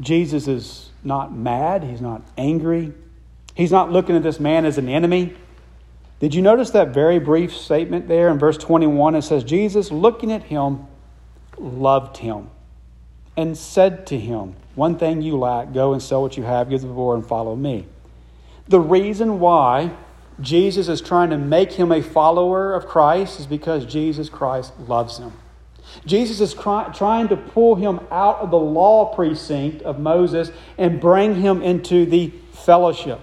Jesus 0.00 0.46
is 0.48 0.90
not 1.02 1.34
mad, 1.34 1.82
he's 1.82 2.02
not 2.02 2.20
angry, 2.36 2.92
he's 3.54 3.72
not 3.72 3.90
looking 3.90 4.16
at 4.16 4.22
this 4.22 4.38
man 4.38 4.64
as 4.64 4.78
an 4.78 4.88
enemy. 4.88 5.34
Did 6.20 6.34
you 6.34 6.42
notice 6.42 6.70
that 6.70 6.88
very 6.88 7.18
brief 7.18 7.54
statement 7.56 8.08
there 8.08 8.28
in 8.28 8.38
verse 8.38 8.56
21? 8.58 9.14
It 9.14 9.22
says, 9.22 9.44
Jesus, 9.44 9.90
looking 9.90 10.32
at 10.32 10.44
him, 10.44 10.86
loved 11.58 12.18
him 12.18 12.50
and 13.36 13.56
said 13.56 14.06
to 14.08 14.18
him, 14.18 14.54
One 14.74 14.98
thing 14.98 15.22
you 15.22 15.38
lack, 15.38 15.72
go 15.72 15.92
and 15.92 16.02
sell 16.02 16.22
what 16.22 16.36
you 16.36 16.44
have, 16.44 16.70
give 16.70 16.82
the 16.82 16.88
poor, 16.88 17.14
and 17.14 17.26
follow 17.26 17.56
me. 17.56 17.86
The 18.68 18.80
reason 18.80 19.40
why 19.40 19.92
Jesus 20.40 20.88
is 20.88 21.00
trying 21.00 21.30
to 21.30 21.38
make 21.38 21.72
him 21.72 21.92
a 21.92 22.02
follower 22.02 22.74
of 22.74 22.86
Christ 22.86 23.40
is 23.40 23.46
because 23.46 23.84
Jesus 23.86 24.28
Christ 24.28 24.72
loves 24.80 25.18
him. 25.18 25.32
Jesus 26.06 26.40
is 26.40 26.54
cry, 26.54 26.90
trying 26.94 27.28
to 27.28 27.36
pull 27.36 27.76
him 27.76 28.00
out 28.10 28.38
of 28.38 28.50
the 28.50 28.58
law 28.58 29.14
precinct 29.14 29.82
of 29.82 29.98
Moses 29.98 30.50
and 30.78 31.00
bring 31.00 31.36
him 31.36 31.62
into 31.62 32.06
the 32.06 32.32
fellowship, 32.52 33.20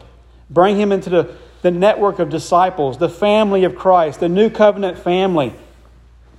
bring 0.52 0.78
him 0.78 0.92
into 0.92 1.10
the, 1.10 1.36
the 1.62 1.72
network 1.72 2.20
of 2.20 2.30
disciples, 2.30 2.98
the 2.98 3.10
family 3.10 3.64
of 3.64 3.76
Christ, 3.76 4.20
the 4.20 4.30
new 4.30 4.50
covenant 4.50 4.98
family. 4.98 5.54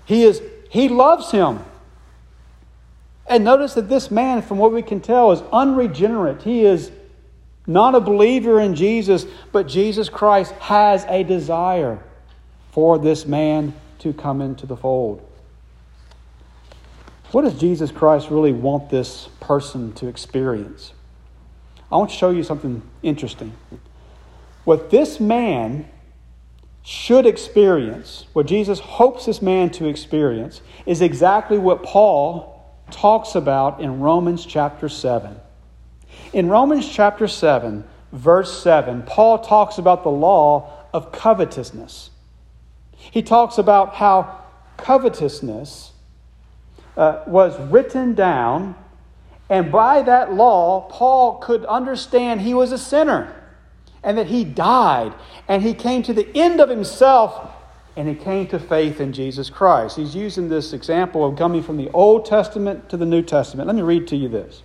He, 0.04 0.22
is, 0.22 0.42
he 0.70 0.88
loves 0.88 1.30
him. 1.30 1.60
And 3.26 3.44
notice 3.44 3.74
that 3.74 3.88
this 3.88 4.10
man, 4.10 4.42
from 4.42 4.58
what 4.58 4.72
we 4.72 4.82
can 4.82 5.00
tell, 5.00 5.32
is 5.32 5.42
unregenerate. 5.52 6.42
He 6.42 6.64
is 6.64 6.90
not 7.66 7.94
a 7.94 8.00
believer 8.00 8.60
in 8.60 8.74
Jesus, 8.74 9.24
but 9.52 9.68
Jesus 9.68 10.08
Christ 10.08 10.52
has 10.54 11.04
a 11.08 11.22
desire 11.22 12.02
for 12.72 12.98
this 12.98 13.24
man 13.24 13.72
to 14.00 14.12
come 14.12 14.42
into 14.42 14.66
the 14.66 14.76
fold. 14.76 15.26
What 17.30 17.42
does 17.42 17.58
Jesus 17.58 17.90
Christ 17.90 18.28
really 18.30 18.52
want 18.52 18.90
this 18.90 19.28
person 19.40 19.92
to 19.94 20.08
experience? 20.08 20.92
I 21.90 21.96
want 21.96 22.10
to 22.10 22.16
show 22.16 22.30
you 22.30 22.42
something 22.42 22.82
interesting. 23.02 23.52
What 24.64 24.90
this 24.90 25.18
man 25.18 25.88
should 26.82 27.26
experience, 27.26 28.26
what 28.32 28.46
Jesus 28.46 28.78
hopes 28.78 29.26
this 29.26 29.42
man 29.42 29.70
to 29.70 29.86
experience, 29.86 30.60
is 30.86 31.00
exactly 31.00 31.58
what 31.58 31.82
Paul 31.82 32.64
talks 32.90 33.34
about 33.34 33.80
in 33.80 34.00
Romans 34.00 34.44
chapter 34.46 34.88
7. 34.88 35.36
In 36.32 36.48
Romans 36.48 36.88
chapter 36.88 37.26
7, 37.26 37.84
verse 38.12 38.62
7, 38.62 39.02
Paul 39.02 39.38
talks 39.38 39.78
about 39.78 40.02
the 40.02 40.10
law 40.10 40.70
of 40.92 41.12
covetousness. 41.12 42.10
He 42.96 43.22
talks 43.22 43.58
about 43.58 43.94
how 43.94 44.40
covetousness 44.76 45.92
uh, 46.96 47.22
was 47.26 47.58
written 47.70 48.14
down, 48.14 48.76
and 49.48 49.72
by 49.72 50.02
that 50.02 50.34
law, 50.34 50.88
Paul 50.88 51.38
could 51.38 51.64
understand 51.64 52.40
he 52.40 52.54
was 52.54 52.70
a 52.70 52.78
sinner 52.78 53.41
and 54.02 54.18
that 54.18 54.26
he 54.26 54.44
died 54.44 55.12
and 55.48 55.62
he 55.62 55.74
came 55.74 56.02
to 56.02 56.12
the 56.12 56.28
end 56.36 56.60
of 56.60 56.68
himself 56.68 57.50
and 57.96 58.08
he 58.08 58.14
came 58.14 58.46
to 58.48 58.58
faith 58.58 59.00
in 59.00 59.12
Jesus 59.12 59.50
Christ. 59.50 59.96
He's 59.96 60.14
using 60.14 60.48
this 60.48 60.72
example 60.72 61.24
of 61.24 61.36
coming 61.36 61.62
from 61.62 61.76
the 61.76 61.90
Old 61.90 62.24
Testament 62.24 62.88
to 62.88 62.96
the 62.96 63.04
New 63.04 63.22
Testament. 63.22 63.66
Let 63.66 63.76
me 63.76 63.82
read 63.82 64.08
to 64.08 64.16
you 64.16 64.28
this. 64.28 64.62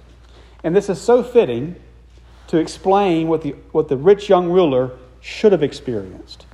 And 0.63 0.75
this 0.75 0.89
is 0.89 0.99
so 0.99 1.23
fitting 1.23 1.75
to 2.47 2.57
explain 2.57 3.27
what 3.27 3.41
the, 3.41 3.51
what 3.71 3.89
the 3.89 3.97
rich 3.97 4.29
young 4.29 4.49
ruler 4.49 4.91
should 5.19 5.51
have 5.51 5.63
experienced. 5.63 6.45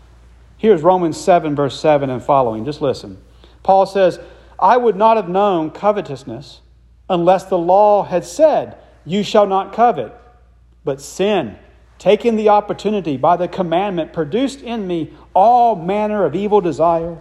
Here's 0.58 0.82
Romans 0.82 1.20
7, 1.20 1.56
verse 1.56 1.80
7 1.80 2.10
and 2.10 2.24
following. 2.24 2.66
Just 2.66 2.82
listen. 2.82 3.22
Paul 3.62 3.86
says, 3.86 4.20
I 4.60 4.78
would 4.78 4.96
not 4.96 5.18
have 5.18 5.30
known 5.30 5.72
covetousness 5.72 6.62
unless 7.10 7.46
the 7.46 7.58
law 7.58 8.04
had 8.04 8.26
said, 8.26 8.78
You 9.06 9.24
shall 9.24 9.46
not 9.46 9.74
covet. 9.74 10.14
But 10.84 11.02
sin, 11.02 11.58
taking 12.04 12.36
the 12.36 12.50
opportunity 12.50 13.16
by 13.16 13.38
the 13.38 13.48
commandment, 13.48 14.12
produced 14.12 14.60
in 14.60 14.86
me 14.86 15.14
all 15.34 15.74
manner 15.74 16.26
of 16.26 16.36
evil 16.36 16.60
desire. 16.60 17.18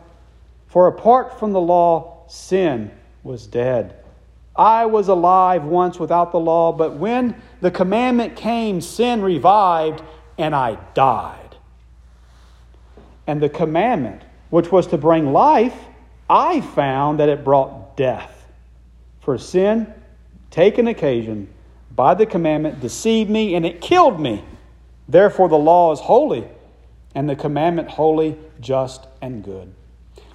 For 0.66 0.88
apart 0.88 1.38
from 1.38 1.52
the 1.52 1.60
law, 1.60 2.24
sin 2.26 2.90
was 3.22 3.46
dead. 3.46 3.94
I 4.56 4.86
was 4.86 5.06
alive 5.06 5.62
once 5.62 6.00
without 6.00 6.32
the 6.32 6.40
law, 6.40 6.72
but 6.72 6.96
when 6.96 7.40
the 7.60 7.70
commandment 7.70 8.34
came, 8.34 8.80
sin 8.80 9.22
revived, 9.22 10.02
and 10.36 10.52
I 10.52 10.76
died. 10.94 11.54
And 13.28 13.40
the 13.40 13.48
commandment, 13.48 14.22
which 14.50 14.72
was 14.72 14.88
to 14.88 14.98
bring 14.98 15.32
life, 15.32 15.76
I 16.28 16.60
found 16.60 17.20
that 17.20 17.28
it 17.28 17.44
brought 17.44 17.96
death. 17.96 18.48
For 19.20 19.38
sin, 19.38 19.94
taken 20.50 20.88
occasion 20.88 21.46
by 21.94 22.14
the 22.14 22.26
commandment, 22.26 22.80
deceived 22.80 23.30
me, 23.30 23.54
and 23.54 23.64
it 23.64 23.80
killed 23.80 24.18
me. 24.18 24.42
Therefore, 25.08 25.48
the 25.48 25.58
law 25.58 25.92
is 25.92 26.00
holy, 26.00 26.46
and 27.14 27.28
the 27.28 27.36
commandment 27.36 27.88
holy, 27.88 28.36
just, 28.60 29.06
and 29.20 29.44
good. 29.44 29.72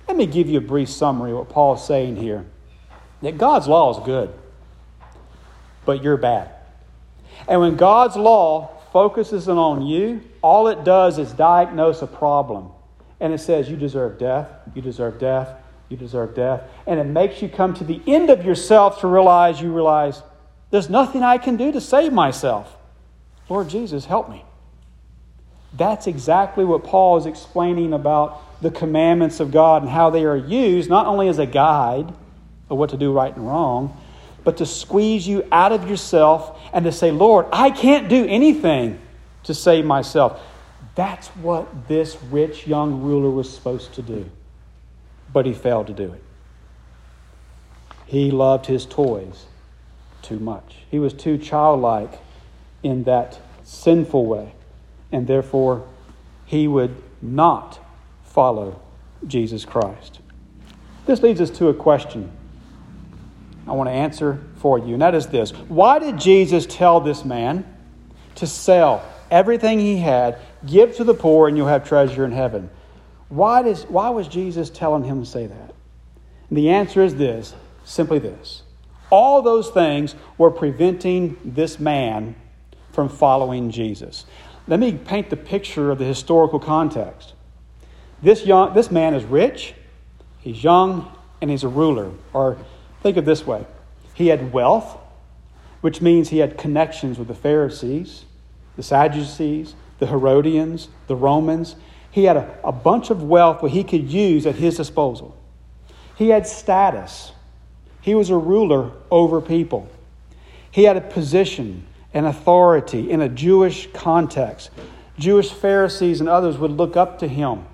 Let 0.07 0.17
me 0.17 0.25
give 0.25 0.49
you 0.49 0.57
a 0.57 0.61
brief 0.61 0.89
summary 0.89 1.31
of 1.31 1.37
what 1.37 1.49
Paul 1.49 1.75
is 1.75 1.83
saying 1.83 2.17
here 2.17 2.45
that 3.21 3.37
God's 3.37 3.67
law 3.67 3.97
is 3.97 4.05
good, 4.05 4.31
but 5.85 6.03
you're 6.03 6.17
bad. 6.17 6.51
And 7.47 7.59
when 7.59 7.75
God's 7.75 8.15
law 8.15 8.69
focuses 8.93 9.49
on 9.49 9.81
you, 9.81 10.21
all 10.41 10.67
it 10.67 10.83
does 10.83 11.17
is 11.17 11.31
diagnose 11.33 12.01
a 12.01 12.07
problem. 12.07 12.69
And 13.19 13.33
it 13.33 13.39
says, 13.39 13.69
You 13.69 13.75
deserve 13.75 14.19
death, 14.19 14.49
you 14.75 14.81
deserve 14.81 15.19
death, 15.19 15.49
you 15.89 15.97
deserve 15.97 16.35
death. 16.35 16.61
And 16.85 16.99
it 16.99 17.05
makes 17.05 17.41
you 17.41 17.49
come 17.49 17.73
to 17.75 17.83
the 17.83 18.01
end 18.05 18.29
of 18.29 18.45
yourself 18.45 19.01
to 19.01 19.07
realize 19.07 19.61
you 19.61 19.73
realize 19.73 20.21
there's 20.69 20.89
nothing 20.89 21.23
I 21.23 21.37
can 21.37 21.57
do 21.57 21.71
to 21.71 21.81
save 21.81 22.13
myself. 22.13 22.77
Lord 23.49 23.69
Jesus, 23.69 24.05
help 24.05 24.29
me. 24.29 24.43
That's 25.73 26.07
exactly 26.07 26.65
what 26.65 26.83
Paul 26.83 27.17
is 27.17 27.25
explaining 27.25 27.93
about 27.93 28.61
the 28.61 28.71
commandments 28.71 29.39
of 29.39 29.51
God 29.51 29.83
and 29.83 29.91
how 29.91 30.09
they 30.09 30.25
are 30.25 30.35
used, 30.37 30.89
not 30.89 31.05
only 31.05 31.27
as 31.27 31.39
a 31.39 31.45
guide 31.45 32.13
of 32.69 32.77
what 32.77 32.89
to 32.91 32.97
do 32.97 33.11
right 33.11 33.35
and 33.35 33.47
wrong, 33.47 33.95
but 34.43 34.57
to 34.57 34.65
squeeze 34.65 35.27
you 35.27 35.45
out 35.51 35.71
of 35.71 35.89
yourself 35.89 36.59
and 36.73 36.85
to 36.85 36.91
say, 36.91 37.11
Lord, 37.11 37.45
I 37.51 37.69
can't 37.69 38.07
do 38.07 38.25
anything 38.25 38.99
to 39.43 39.53
save 39.53 39.85
myself. 39.85 40.41
That's 40.95 41.27
what 41.27 41.87
this 41.87 42.17
rich 42.31 42.65
young 42.65 43.01
ruler 43.01 43.29
was 43.29 43.53
supposed 43.53 43.93
to 43.95 44.01
do. 44.01 44.29
But 45.31 45.45
he 45.45 45.53
failed 45.53 45.87
to 45.87 45.93
do 45.93 46.13
it. 46.13 46.23
He 48.05 48.31
loved 48.31 48.65
his 48.65 48.85
toys 48.85 49.45
too 50.21 50.39
much. 50.39 50.77
He 50.89 50.97
was 50.97 51.13
too 51.13 51.37
childlike 51.37 52.19
in 52.81 53.03
that 53.03 53.39
sinful 53.63 54.25
way. 54.25 54.53
And 55.11 55.27
therefore, 55.27 55.87
he 56.45 56.67
would 56.67 56.95
not 57.21 57.79
follow 58.23 58.81
Jesus 59.25 59.65
Christ. 59.65 60.19
This 61.05 61.21
leads 61.21 61.41
us 61.41 61.49
to 61.51 61.69
a 61.69 61.73
question 61.73 62.31
I 63.67 63.71
want 63.71 63.89
to 63.89 63.93
answer 63.93 64.41
for 64.57 64.79
you, 64.79 64.93
and 64.93 65.01
that 65.01 65.13
is 65.13 65.27
this 65.27 65.51
Why 65.51 65.99
did 65.99 66.17
Jesus 66.17 66.65
tell 66.65 67.01
this 67.01 67.25
man 67.25 67.65
to 68.35 68.47
sell 68.47 69.03
everything 69.29 69.79
he 69.79 69.97
had, 69.97 70.39
give 70.65 70.95
to 70.97 71.03
the 71.03 71.13
poor, 71.13 71.47
and 71.47 71.57
you'll 71.57 71.67
have 71.67 71.87
treasure 71.87 72.23
in 72.23 72.31
heaven? 72.31 72.69
Why, 73.29 73.61
does, 73.61 73.83
why 73.83 74.09
was 74.09 74.27
Jesus 74.27 74.69
telling 74.69 75.03
him 75.03 75.23
to 75.23 75.29
say 75.29 75.47
that? 75.47 75.73
And 76.49 76.57
the 76.57 76.69
answer 76.69 77.03
is 77.03 77.15
this 77.15 77.53
simply 77.83 78.19
this. 78.19 78.63
All 79.09 79.41
those 79.41 79.69
things 79.69 80.15
were 80.37 80.51
preventing 80.51 81.37
this 81.43 81.79
man 81.79 82.35
from 82.91 83.09
following 83.09 83.69
Jesus. 83.71 84.25
Let 84.67 84.79
me 84.79 84.93
paint 84.93 85.29
the 85.29 85.37
picture 85.37 85.91
of 85.91 85.97
the 85.97 86.05
historical 86.05 86.59
context. 86.59 87.33
This, 88.21 88.45
young, 88.45 88.73
this 88.73 88.91
man 88.91 89.13
is 89.13 89.23
rich, 89.23 89.73
he's 90.39 90.63
young, 90.63 91.11
and 91.41 91.49
he's 91.49 91.63
a 91.63 91.69
ruler. 91.69 92.11
Or 92.33 92.57
think 93.01 93.17
of 93.17 93.25
this 93.25 93.45
way 93.45 93.65
he 94.13 94.27
had 94.27 94.51
wealth, 94.51 94.97
which 95.81 96.01
means 96.01 96.29
he 96.29 96.39
had 96.39 96.57
connections 96.57 97.17
with 97.17 97.27
the 97.27 97.35
Pharisees, 97.35 98.25
the 98.75 98.83
Sadducees, 98.83 99.75
the 99.99 100.07
Herodians, 100.07 100.89
the 101.07 101.15
Romans. 101.15 101.75
He 102.11 102.25
had 102.25 102.35
a, 102.35 102.59
a 102.63 102.71
bunch 102.71 103.09
of 103.09 103.23
wealth 103.23 103.61
that 103.61 103.69
he 103.69 103.83
could 103.83 104.11
use 104.11 104.45
at 104.45 104.55
his 104.55 104.75
disposal. 104.75 105.37
He 106.17 106.29
had 106.29 106.47
status. 106.47 107.31
He 108.01 108.15
was 108.15 108.29
a 108.29 108.37
ruler 108.37 108.91
over 109.11 109.39
people. 109.39 109.87
He 110.71 110.83
had 110.83 110.97
a 110.97 111.01
position 111.01 111.85
and 112.13 112.25
authority 112.25 113.09
in 113.11 113.21
a 113.21 113.29
Jewish 113.29 113.87
context. 113.93 114.69
Jewish 115.19 115.51
Pharisees 115.51 116.19
and 116.19 116.29
others 116.29 116.57
would 116.57 116.71
look 116.71 116.95
up 116.95 117.19
to 117.19 117.27
him 117.27 117.65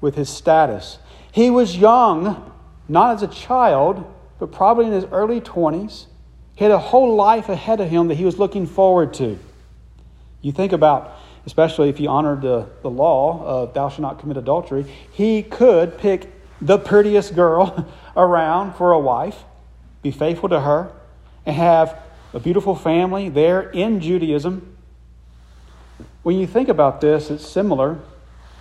with 0.00 0.14
his 0.14 0.28
status. 0.28 0.98
He 1.32 1.50
was 1.50 1.76
young, 1.76 2.52
not 2.88 3.14
as 3.14 3.22
a 3.22 3.28
child, 3.28 4.04
but 4.38 4.52
probably 4.52 4.86
in 4.86 4.92
his 4.92 5.04
early 5.06 5.40
20s. 5.40 6.06
He 6.54 6.64
had 6.64 6.72
a 6.72 6.78
whole 6.78 7.14
life 7.14 7.48
ahead 7.48 7.80
of 7.80 7.88
him 7.88 8.08
that 8.08 8.14
he 8.14 8.24
was 8.24 8.38
looking 8.38 8.66
forward 8.66 9.14
to. 9.14 9.38
You 10.42 10.52
think 10.52 10.72
about, 10.72 11.16
especially 11.44 11.88
if 11.88 11.98
he 11.98 12.06
honored 12.06 12.42
the, 12.42 12.68
the 12.82 12.90
law 12.90 13.44
of 13.44 13.74
thou 13.74 13.88
shalt 13.88 14.00
not 14.00 14.18
commit 14.18 14.36
adultery, 14.36 14.86
he 15.12 15.42
could 15.42 15.98
pick 15.98 16.32
the 16.60 16.78
prettiest 16.78 17.34
girl 17.34 17.86
around 18.16 18.74
for 18.74 18.92
a 18.92 18.98
wife, 18.98 19.44
be 20.02 20.10
faithful 20.10 20.48
to 20.48 20.60
her, 20.60 20.92
and 21.44 21.56
have 21.56 22.00
a 22.36 22.38
beautiful 22.38 22.74
family 22.74 23.30
there 23.30 23.62
in 23.70 23.98
Judaism. 23.98 24.76
When 26.22 26.36
you 26.36 26.46
think 26.46 26.68
about 26.68 27.00
this, 27.00 27.30
it's 27.30 27.46
similar. 27.46 27.98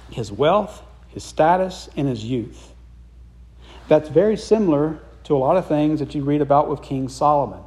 His 0.10 0.32
wealth, 0.32 0.82
his 1.10 1.25
status, 1.25 1.89
and 1.98 2.08
his 2.08 2.24
youth. 2.24 2.72
That's 3.89 4.08
very 4.08 4.38
similar 4.38 5.00
to 5.25 5.36
a 5.36 5.39
lot 5.39 5.58
of 5.58 5.67
things 5.67 6.00
that 6.00 6.15
you 6.15 6.24
read 6.24 6.39
about 6.39 6.70
with 6.70 6.84
King 6.84 7.10
Solomon. 7.10 7.60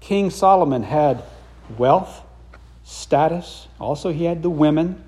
King 0.00 0.28
Solomon 0.28 0.82
had 0.82 1.22
wealth, 1.78 2.20
status, 2.84 3.68
also, 3.78 4.12
he 4.12 4.24
had 4.24 4.42
the 4.42 4.50
women. 4.50 5.02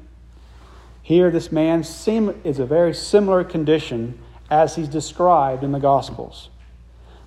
Here, 1.02 1.30
this 1.30 1.52
man 1.52 1.80
is 1.80 2.58
a 2.58 2.64
very 2.64 2.94
similar 2.94 3.44
condition 3.44 4.18
as 4.50 4.74
he's 4.74 4.88
described 4.88 5.62
in 5.62 5.72
the 5.72 5.78
Gospels. 5.78 6.48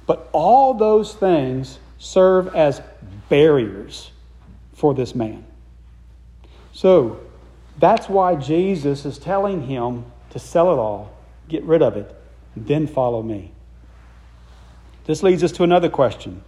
But 0.07 0.29
all 0.31 0.74
those 0.74 1.13
things 1.13 1.77
serve 2.05 2.53
as 2.53 2.81
barriers 3.29 4.12
for 4.74 4.93
this 4.93 5.15
man. 5.15 5.43
So, 6.71 7.19
that's 7.79 8.07
why 8.07 8.35
Jesus 8.35 9.05
is 9.05 9.17
telling 9.17 9.63
him 9.63 10.05
to 10.29 10.39
sell 10.39 10.71
it 10.71 10.77
all, 10.77 11.17
get 11.50 11.63
rid 11.63 11.81
of 11.81 11.97
it, 11.97 12.15
then 12.55 12.85
follow 12.85 13.24
me. 13.24 13.51
This 15.05 15.24
leads 15.24 15.43
us 15.43 15.51
to 15.53 15.63
another 15.63 15.89
question 15.89 16.43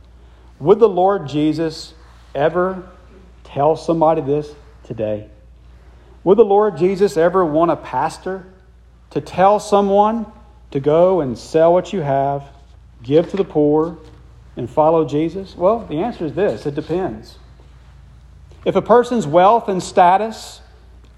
Would 0.59 0.79
the 0.79 0.89
Lord 0.89 1.27
Jesus 1.27 1.93
ever 2.35 2.87
tell 3.43 3.75
somebody 3.75 4.21
this 4.21 4.53
today? 4.83 5.27
Would 6.23 6.37
the 6.37 6.45
Lord 6.45 6.77
Jesus 6.77 7.17
ever 7.17 7.43
want 7.43 7.71
a 7.71 7.77
pastor 7.77 8.45
to 9.11 9.21
tell 9.21 9.59
someone 9.59 10.25
to 10.71 10.79
go 10.79 11.21
and 11.21 11.37
sell 11.37 11.73
what 11.73 11.93
you 11.93 12.01
have, 12.01 12.43
give 13.01 13.29
to 13.31 13.37
the 13.37 13.45
poor, 13.45 13.97
and 14.57 14.69
follow 14.69 15.05
Jesus? 15.05 15.55
Well, 15.55 15.85
the 15.85 15.99
answer 15.99 16.25
is 16.25 16.33
this 16.33 16.65
it 16.65 16.75
depends. 16.75 17.37
If 18.65 18.75
a 18.75 18.81
person's 18.81 19.25
wealth 19.25 19.69
and 19.69 19.81
status 19.81 20.59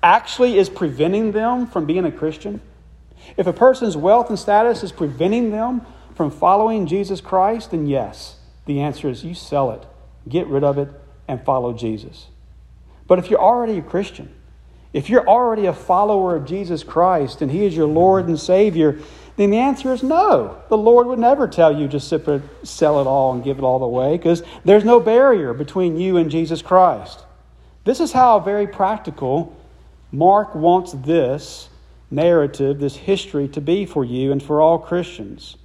actually 0.03 0.57
is 0.57 0.69
preventing 0.69 1.31
them 1.31 1.65
from 1.65 1.85
being 1.85 2.05
a 2.05 2.11
Christian, 2.11 2.61
if 3.37 3.47
a 3.47 3.53
person's 3.53 3.97
wealth 3.97 4.29
and 4.29 4.37
status 4.37 4.83
is 4.83 4.91
preventing 4.91 5.51
them 5.51 5.81
from 6.15 6.29
following 6.29 6.85
Jesus 6.85 7.21
Christ, 7.21 7.71
then 7.71 7.87
yes, 7.87 8.35
the 8.65 8.81
answer 8.81 9.09
is 9.09 9.23
you 9.23 9.33
sell 9.33 9.71
it, 9.71 9.85
get 10.27 10.47
rid 10.47 10.63
of 10.63 10.77
it, 10.77 10.89
and 11.27 11.43
follow 11.43 11.73
Jesus. 11.73 12.27
But 13.07 13.19
if 13.19 13.29
you're 13.29 13.41
already 13.41 13.77
a 13.77 13.81
Christian, 13.81 14.33
if 14.93 15.09
you're 15.09 15.27
already 15.27 15.65
a 15.65 15.73
follower 15.73 16.35
of 16.35 16.45
Jesus 16.45 16.83
Christ 16.83 17.41
and 17.41 17.51
He 17.51 17.65
is 17.65 17.75
your 17.75 17.87
Lord 17.87 18.27
and 18.27 18.39
Savior, 18.39 18.99
then 19.39 19.51
the 19.51 19.57
answer 19.57 19.93
is 19.93 20.03
no. 20.03 20.61
The 20.67 20.77
Lord 20.77 21.07
would 21.07 21.17
never 21.17 21.47
tell 21.47 21.73
you 21.73 21.87
just 21.87 22.09
sell 22.09 22.99
it 22.99 23.07
all 23.07 23.33
and 23.33 23.41
give 23.41 23.57
it 23.57 23.63
all 23.63 23.81
away 23.81 24.17
because 24.17 24.43
there's 24.65 24.83
no 24.83 24.99
barrier 24.99 25.53
between 25.53 25.97
you 25.97 26.17
and 26.17 26.29
Jesus 26.29 26.61
Christ. 26.61 27.23
This 27.85 28.01
is 28.01 28.11
how 28.11 28.41
very 28.41 28.67
practical 28.67 29.55
Mark 30.11 30.55
wants 30.55 30.91
this 30.91 31.69
narrative, 32.11 32.79
this 32.79 32.97
history 32.97 33.47
to 33.47 33.61
be 33.61 33.85
for 33.85 34.03
you 34.03 34.33
and 34.33 34.43
for 34.43 34.59
all 34.59 34.77
Christians. 34.77 35.55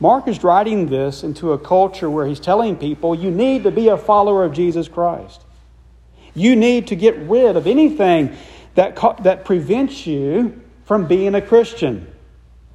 Mark 0.00 0.26
is 0.26 0.42
writing 0.42 0.88
this 0.88 1.22
into 1.22 1.52
a 1.52 1.58
culture 1.58 2.10
where 2.10 2.26
he's 2.26 2.40
telling 2.40 2.74
people 2.74 3.14
you 3.14 3.30
need 3.30 3.62
to 3.62 3.70
be 3.70 3.86
a 3.86 3.96
follower 3.96 4.42
of 4.44 4.52
Jesus 4.52 4.88
Christ. 4.88 5.40
You 6.34 6.56
need 6.56 6.88
to 6.88 6.96
get 6.96 7.16
rid 7.16 7.56
of 7.56 7.68
anything 7.68 8.36
that, 8.74 8.96
that 9.22 9.44
prevents 9.44 10.04
you 10.04 10.60
from 10.84 11.06
being 11.06 11.36
a 11.36 11.40
Christian, 11.40 12.12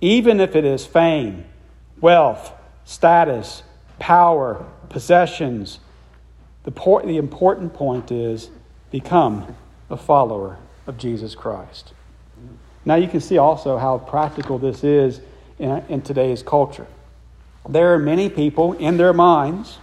even 0.02 0.40
if 0.40 0.56
it 0.56 0.66
is 0.66 0.86
fame, 0.86 1.46
wealth, 2.02 2.54
status, 2.86 3.64
power, 4.00 4.66
possessions. 4.90 5.80
The, 6.64 6.72
por- 6.72 7.04
the 7.04 7.18
important 7.18 7.74
point 7.74 8.12
is 8.12 8.50
become 8.92 9.56
a 9.90 9.98
follower 9.98 10.58
of 10.88 10.98
Jesus 10.98 11.36
Christ. 11.36 11.94
Now, 12.86 12.96
you 12.96 13.08
can 13.08 13.20
see 13.20 13.38
also 13.38 13.78
how 13.78 13.98
practical 13.98 14.58
this 14.58 14.84
is 14.84 15.22
in, 15.58 15.84
in 15.90 16.02
today's 16.02 16.42
culture 16.42 16.88
there 17.70 17.94
are 17.94 18.00
many 18.00 18.30
people 18.30 18.74
in 18.74 18.98
their 18.98 19.14
minds, 19.14 19.78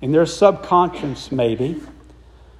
in 0.00 0.12
their 0.12 0.26
subconscious 0.26 1.30
maybe, 1.30 1.80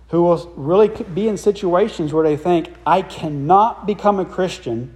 who 0.09 0.23
will 0.23 0.53
really 0.57 0.89
be 0.89 1.27
in 1.27 1.37
situations 1.37 2.13
where 2.13 2.25
they 2.25 2.37
think, 2.37 2.73
I 2.87 3.03
cannot 3.03 3.87
become 3.87 4.21
a 4.21 4.25
Christian 4.25 4.95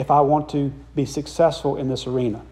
if 0.00 0.10
I 0.10 0.20
want 0.20 0.48
to 0.50 0.72
be 0.94 1.04
successful 1.04 1.76
in 1.76 1.88
this 1.88 2.06
arena. 2.06 2.42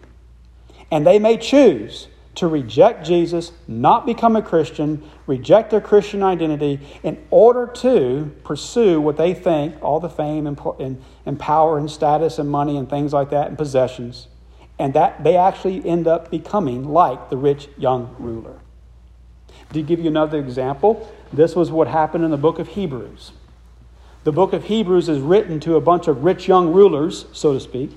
And 0.91 1.05
they 1.05 1.19
may 1.19 1.37
choose 1.37 2.07
to 2.35 2.47
reject 2.47 3.05
Jesus, 3.05 3.51
not 3.67 4.05
become 4.05 4.35
a 4.35 4.41
Christian, 4.41 5.03
reject 5.27 5.71
their 5.71 5.81
Christian 5.81 6.23
identity 6.23 6.79
in 7.03 7.17
order 7.31 7.67
to 7.67 8.31
pursue 8.43 9.01
what 9.01 9.17
they 9.17 9.33
think 9.33 9.75
all 9.81 9.99
the 9.99 10.09
fame 10.09 10.47
and, 10.47 10.59
and, 10.79 11.03
and 11.25 11.39
power 11.39 11.77
and 11.77 11.91
status 11.91 12.39
and 12.39 12.49
money 12.49 12.77
and 12.77 12.89
things 12.89 13.11
like 13.11 13.31
that 13.31 13.47
and 13.47 13.57
possessions 13.57 14.27
and 14.79 14.93
that 14.93 15.23
they 15.23 15.35
actually 15.35 15.85
end 15.85 16.07
up 16.07 16.31
becoming 16.31 16.85
like 16.87 17.29
the 17.29 17.37
rich 17.37 17.67
young 17.77 18.15
ruler. 18.17 18.59
To 19.73 19.83
give 19.83 19.99
you 19.99 20.07
another 20.07 20.39
example, 20.39 21.13
this 21.33 21.55
was 21.55 21.69
what 21.69 21.87
happened 21.87 22.23
in 22.23 22.31
the 22.31 22.37
book 22.37 22.57
of 22.57 22.69
Hebrews. 22.69 23.33
The 24.23 24.31
book 24.31 24.53
of 24.53 24.65
Hebrews 24.65 25.07
is 25.07 25.19
written 25.19 25.59
to 25.61 25.75
a 25.75 25.81
bunch 25.81 26.07
of 26.07 26.23
rich 26.23 26.47
young 26.47 26.73
rulers, 26.73 27.25
so 27.31 27.53
to 27.53 27.59
speak, 27.59 27.91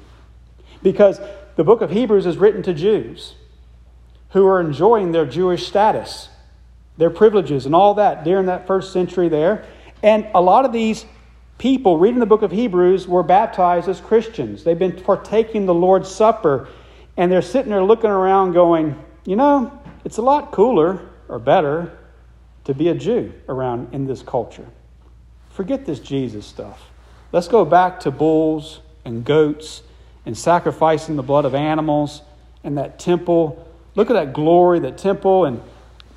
because 0.82 1.20
the 1.56 1.64
book 1.64 1.80
of 1.80 1.90
Hebrews 1.90 2.26
is 2.26 2.36
written 2.36 2.62
to 2.62 2.72
Jews 2.72 3.34
who 4.30 4.46
are 4.46 4.60
enjoying 4.60 5.12
their 5.12 5.26
Jewish 5.26 5.66
status, 5.66 6.28
their 6.96 7.10
privileges, 7.10 7.66
and 7.66 7.74
all 7.74 7.94
that 7.94 8.24
during 8.24 8.46
that 8.46 8.66
first 8.66 8.92
century 8.92 9.28
there. 9.28 9.66
And 10.02 10.26
a 10.34 10.40
lot 10.40 10.64
of 10.64 10.72
these 10.72 11.04
people 11.58 11.98
reading 11.98 12.18
the 12.18 12.26
book 12.26 12.42
of 12.42 12.50
Hebrews 12.50 13.06
were 13.06 13.22
baptized 13.22 13.88
as 13.88 14.00
Christians. 14.00 14.64
They've 14.64 14.78
been 14.78 15.00
partaking 15.02 15.66
the 15.66 15.74
Lord's 15.74 16.10
Supper, 16.10 16.68
and 17.16 17.30
they're 17.30 17.42
sitting 17.42 17.70
there 17.70 17.84
looking 17.84 18.10
around 18.10 18.52
going, 18.52 18.96
you 19.26 19.36
know, 19.36 19.78
it's 20.04 20.16
a 20.16 20.22
lot 20.22 20.50
cooler 20.50 21.10
or 21.28 21.38
better 21.38 21.98
to 22.64 22.74
be 22.74 22.88
a 22.88 22.94
Jew 22.94 23.32
around 23.48 23.92
in 23.92 24.06
this 24.06 24.22
culture. 24.22 24.66
Forget 25.52 25.84
this 25.84 26.00
Jesus 26.00 26.46
stuff. 26.46 26.90
Let's 27.30 27.48
go 27.48 27.64
back 27.64 28.00
to 28.00 28.10
bulls 28.10 28.80
and 29.04 29.24
goats 29.24 29.82
and 30.24 30.36
sacrificing 30.36 31.16
the 31.16 31.22
blood 31.22 31.44
of 31.44 31.54
animals 31.54 32.22
and 32.64 32.78
that 32.78 32.98
temple. 32.98 33.66
Look 33.94 34.10
at 34.10 34.14
that 34.14 34.32
glory, 34.32 34.80
that 34.80 34.98
temple, 34.98 35.44
and 35.44 35.60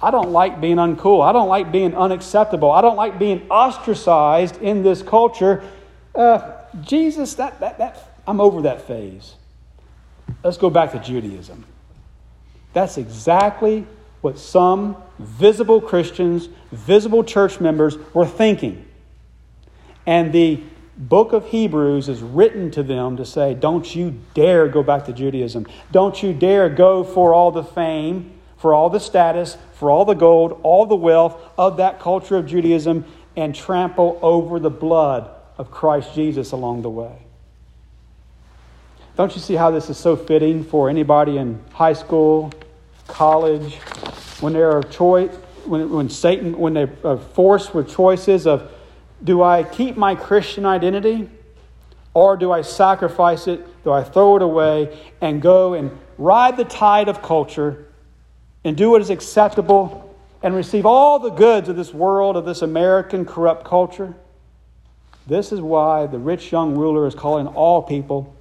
I 0.02 0.12
don't 0.12 0.32
like 0.32 0.62
being 0.62 0.78
uncool. 0.78 1.28
I 1.28 1.32
don't 1.32 1.48
like 1.48 1.72
being 1.72 1.96
unacceptable. 1.96 2.72
I 2.72 2.82
don't 2.82 2.96
like 2.96 3.18
being 3.18 3.48
ostracized 3.50 4.62
in 4.62 4.84
this 4.84 5.02
culture. 5.02 5.64
Uh, 6.14 6.54
Jesus, 6.82 7.34
that, 7.36 7.60
that, 7.60 7.78
that, 7.78 8.20
I'm 8.28 8.40
over 8.40 8.62
that 8.64 8.88
phase. 8.88 9.36
Let's 10.44 10.58
go 10.58 10.70
back 10.70 10.92
to 10.92 11.00
Judaism. 11.00 11.66
That's 12.74 12.98
exactly 12.98 13.86
what 14.22 14.38
some 14.38 14.98
visible 15.20 15.80
Christians, 15.82 16.50
visible 16.72 17.24
church 17.24 17.60
members 17.60 17.98
were 18.14 18.26
thinking. 18.26 18.86
And 20.06 20.32
the 20.32 20.64
book 20.98 21.34
of 21.34 21.48
Hebrews 21.48 22.10
is 22.10 22.22
written 22.22 22.72
to 22.72 22.84
them 22.84 23.18
to 23.18 23.26
say, 23.26 23.54
Don't 23.54 23.96
you 23.96 24.20
dare 24.34 24.68
go 24.68 24.84
back 24.84 25.06
to 25.06 25.14
Judaism. 25.14 25.68
Don't 25.92 26.22
you 26.22 26.34
dare 26.34 26.70
go 26.70 27.04
for 27.04 27.34
all 27.34 27.52
the 27.52 27.64
fame, 27.64 28.34
for 28.58 28.74
all 28.74 28.90
the 28.90 29.00
status, 29.00 29.58
for 29.74 29.90
all 29.90 30.06
the 30.06 30.14
gold, 30.14 30.60
all 30.64 30.86
the 30.86 30.96
wealth 30.96 31.42
of 31.58 31.78
that 31.78 32.00
culture 32.00 32.38
of 32.38 32.46
Judaism, 32.46 33.06
and 33.36 33.54
trample 33.54 34.18
over 34.22 34.60
the 34.60 34.70
blood 34.70 35.30
of 35.58 35.72
Christ 35.72 36.14
Jesus 36.16 36.52
along 36.52 36.82
the 36.82 36.90
way. 36.90 37.26
Don't 39.18 39.34
you 39.34 39.42
see 39.42 39.56
how 39.56 39.72
this 39.72 39.90
is 39.90 39.98
so 39.98 40.16
fitting 40.16 40.64
for 40.64 40.90
anybody 40.90 41.38
in 41.38 41.62
high 41.72 41.94
school, 41.94 42.52
college, 43.08 43.76
when 44.42 44.54
they're 44.54 44.84
choice, 44.84 45.34
when, 45.66 45.90
when 45.90 46.10
Satan, 46.10 46.58
when 46.58 46.74
they're 46.74 47.18
forced 47.34 47.74
with 47.74 47.90
choices 47.90 48.46
of 48.46 48.72
do 49.24 49.42
I 49.42 49.64
keep 49.64 49.98
my 49.98 50.16
Christian 50.16 50.66
identity 50.66 51.30
or 52.14 52.38
do 52.38 52.52
I 52.52 52.62
sacrifice 52.62 53.48
it? 53.48 53.84
Do 53.84 53.92
I 53.92 54.04
throw 54.04 54.36
it 54.38 54.42
away 54.42 54.98
and 55.22 55.42
go 55.42 55.74
and 55.74 55.92
ride 56.18 56.58
the 56.58 56.66
tide 56.66 57.08
of 57.08 57.22
culture 57.22 57.88
and 58.64 58.76
do 58.76 58.90
what 58.92 59.02
is 59.02 59.10
acceptable 59.10 60.16
and 60.42 60.56
receive 60.56 60.86
all 60.86 61.20
the 61.20 61.30
goods 61.30 61.70
of 61.70 61.76
this 61.76 61.94
world, 61.94 62.38
of 62.38 62.46
this 62.46 62.62
American 62.62 63.26
corrupt 63.26 63.66
culture? 63.66 64.16
This 65.28 65.52
is 65.52 65.60
why 65.60 66.06
the 66.06 66.20
rich 66.20 66.52
young 66.52 66.76
ruler 66.76 67.08
is 67.08 67.16
calling 67.16 67.48
all 67.48 67.82
people 67.82 68.36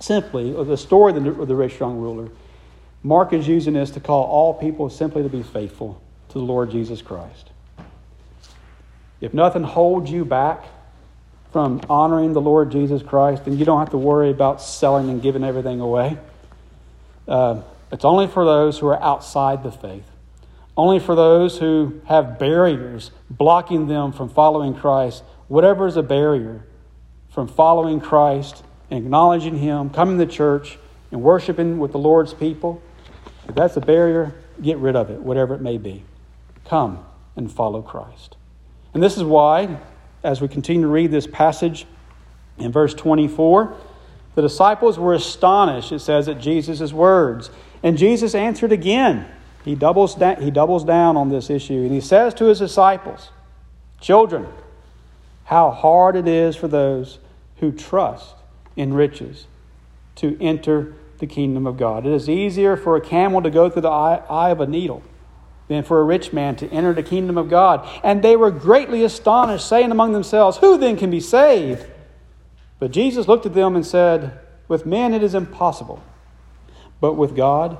simply, 0.00 0.54
or 0.54 0.64
the 0.64 0.76
story 0.76 1.16
of 1.16 1.22
the, 1.22 1.30
of 1.30 1.48
the 1.48 1.54
rich 1.54 1.78
young 1.78 1.98
ruler. 1.98 2.30
Mark 3.02 3.32
is 3.32 3.46
using 3.46 3.74
this 3.74 3.90
to 3.90 4.00
call 4.00 4.24
all 4.24 4.54
people 4.54 4.88
simply 4.88 5.22
to 5.22 5.28
be 5.28 5.42
faithful 5.42 6.02
to 6.30 6.34
the 6.34 6.44
Lord 6.44 6.70
Jesus 6.70 7.02
Christ. 7.02 7.50
If 9.24 9.32
nothing 9.32 9.62
holds 9.62 10.10
you 10.10 10.26
back 10.26 10.66
from 11.50 11.80
honoring 11.88 12.34
the 12.34 12.42
Lord 12.42 12.70
Jesus 12.70 13.02
Christ, 13.02 13.46
then 13.46 13.56
you 13.56 13.64
don't 13.64 13.78
have 13.78 13.88
to 13.92 13.96
worry 13.96 14.30
about 14.30 14.60
selling 14.60 15.08
and 15.08 15.22
giving 15.22 15.42
everything 15.42 15.80
away. 15.80 16.18
Uh, 17.26 17.62
it's 17.90 18.04
only 18.04 18.26
for 18.26 18.44
those 18.44 18.78
who 18.78 18.86
are 18.88 19.02
outside 19.02 19.62
the 19.62 19.72
faith, 19.72 20.04
only 20.76 20.98
for 20.98 21.14
those 21.14 21.58
who 21.58 22.02
have 22.04 22.38
barriers 22.38 23.12
blocking 23.30 23.86
them 23.86 24.12
from 24.12 24.28
following 24.28 24.74
Christ. 24.74 25.24
Whatever 25.48 25.86
is 25.86 25.96
a 25.96 26.02
barrier 26.02 26.66
from 27.30 27.48
following 27.48 28.00
Christ 28.00 28.62
and 28.90 28.98
acknowledging 29.02 29.56
Him, 29.56 29.88
coming 29.88 30.18
to 30.18 30.26
church 30.26 30.78
and 31.10 31.22
worshiping 31.22 31.78
with 31.78 31.92
the 31.92 31.98
Lord's 31.98 32.34
people, 32.34 32.82
if 33.48 33.54
that's 33.54 33.78
a 33.78 33.80
barrier, 33.80 34.34
get 34.60 34.76
rid 34.76 34.96
of 34.96 35.08
it, 35.08 35.20
whatever 35.20 35.54
it 35.54 35.62
may 35.62 35.78
be. 35.78 36.04
Come 36.66 37.02
and 37.36 37.50
follow 37.50 37.80
Christ. 37.80 38.36
And 38.94 39.02
this 39.02 39.16
is 39.16 39.24
why, 39.24 39.76
as 40.22 40.40
we 40.40 40.48
continue 40.48 40.82
to 40.82 40.88
read 40.88 41.10
this 41.10 41.26
passage 41.26 41.86
in 42.58 42.70
verse 42.70 42.94
24, 42.94 43.76
the 44.36 44.42
disciples 44.42 44.98
were 44.98 45.14
astonished, 45.14 45.92
it 45.92 45.98
says, 45.98 46.28
at 46.28 46.40
Jesus' 46.40 46.92
words. 46.92 47.50
And 47.82 47.98
Jesus 47.98 48.34
answered 48.34 48.72
again. 48.72 49.28
He 49.64 49.74
doubles, 49.74 50.14
da- 50.14 50.36
he 50.36 50.50
doubles 50.50 50.84
down 50.84 51.16
on 51.16 51.28
this 51.28 51.50
issue. 51.50 51.82
And 51.82 51.92
he 51.92 52.00
says 52.00 52.34
to 52.34 52.46
his 52.46 52.58
disciples, 52.60 53.30
Children, 54.00 54.46
how 55.44 55.70
hard 55.70 56.16
it 56.16 56.28
is 56.28 56.56
for 56.56 56.68
those 56.68 57.18
who 57.58 57.72
trust 57.72 58.34
in 58.76 58.92
riches 58.92 59.46
to 60.16 60.36
enter 60.40 60.94
the 61.18 61.26
kingdom 61.26 61.66
of 61.66 61.76
God. 61.76 62.06
It 62.06 62.12
is 62.12 62.28
easier 62.28 62.76
for 62.76 62.96
a 62.96 63.00
camel 63.00 63.42
to 63.42 63.50
go 63.50 63.70
through 63.70 63.82
the 63.82 63.90
eye, 63.90 64.22
eye 64.28 64.50
of 64.50 64.60
a 64.60 64.66
needle 64.66 65.02
than 65.68 65.82
for 65.82 66.00
a 66.00 66.04
rich 66.04 66.32
man 66.32 66.56
to 66.56 66.68
enter 66.70 66.92
the 66.92 67.02
kingdom 67.02 67.38
of 67.38 67.48
God. 67.48 67.88
And 68.02 68.22
they 68.22 68.36
were 68.36 68.50
greatly 68.50 69.04
astonished, 69.04 69.68
saying 69.68 69.90
among 69.90 70.12
themselves, 70.12 70.58
Who 70.58 70.76
then 70.76 70.96
can 70.96 71.10
be 71.10 71.20
saved? 71.20 71.86
But 72.78 72.90
Jesus 72.90 73.28
looked 73.28 73.46
at 73.46 73.54
them 73.54 73.74
and 73.76 73.86
said, 73.86 74.38
With 74.68 74.84
men 74.84 75.14
it 75.14 75.22
is 75.22 75.34
impossible, 75.34 76.02
but 77.00 77.14
with 77.14 77.34
God, 77.34 77.78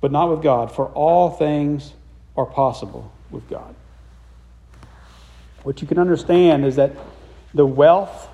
but 0.00 0.10
not 0.10 0.30
with 0.30 0.42
God, 0.42 0.72
for 0.72 0.86
all 0.88 1.30
things 1.30 1.92
are 2.36 2.46
possible 2.46 3.12
with 3.30 3.48
God. 3.48 3.74
What 5.62 5.80
you 5.80 5.86
can 5.86 5.98
understand 5.98 6.64
is 6.64 6.76
that 6.76 6.92
the 7.54 7.66
wealth 7.66 8.28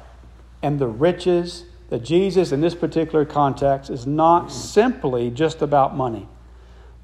and 0.63 0.79
the 0.79 0.87
riches 0.87 1.65
that 1.91 2.03
Jesus, 2.05 2.53
in 2.53 2.61
this 2.61 2.75
particular 2.75 3.25
context, 3.25 3.91
is 3.91 4.07
not 4.07 4.51
simply 4.51 5.31
just 5.31 5.61
about 5.61 5.97
money 5.97 6.27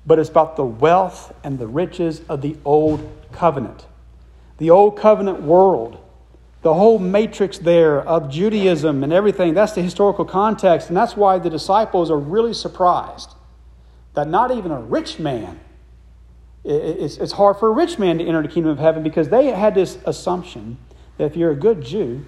but 0.06 0.18
it's 0.18 0.30
about 0.30 0.56
the 0.56 0.64
wealth 0.64 1.34
and 1.44 1.58
the 1.58 1.66
riches 1.66 2.20
of 2.28 2.42
the 2.42 2.56
old 2.64 3.10
covenant. 3.32 3.86
The 4.58 4.70
old 4.70 4.98
covenant 4.98 5.42
world, 5.42 5.98
the 6.62 6.74
whole 6.74 6.98
matrix 6.98 7.58
there 7.58 8.00
of 8.02 8.30
Judaism 8.30 9.02
and 9.02 9.12
everything, 9.12 9.54
that's 9.54 9.72
the 9.72 9.82
historical 9.82 10.24
context. 10.24 10.88
And 10.88 10.96
that's 10.96 11.16
why 11.16 11.38
the 11.38 11.50
disciples 11.50 12.10
are 12.10 12.18
really 12.18 12.54
surprised 12.54 13.30
that 14.14 14.28
not 14.28 14.50
even 14.50 14.70
a 14.70 14.80
rich 14.80 15.18
man, 15.18 15.60
it's 16.64 17.32
hard 17.32 17.58
for 17.58 17.68
a 17.68 17.72
rich 17.72 17.98
man 17.98 18.18
to 18.18 18.24
enter 18.24 18.40
the 18.40 18.48
kingdom 18.48 18.72
of 18.72 18.78
heaven 18.78 19.02
because 19.02 19.28
they 19.28 19.46
had 19.46 19.74
this 19.74 19.98
assumption 20.06 20.78
that 21.18 21.24
if 21.24 21.36
you're 21.36 21.50
a 21.50 21.56
good 21.56 21.82
Jew, 21.82 22.24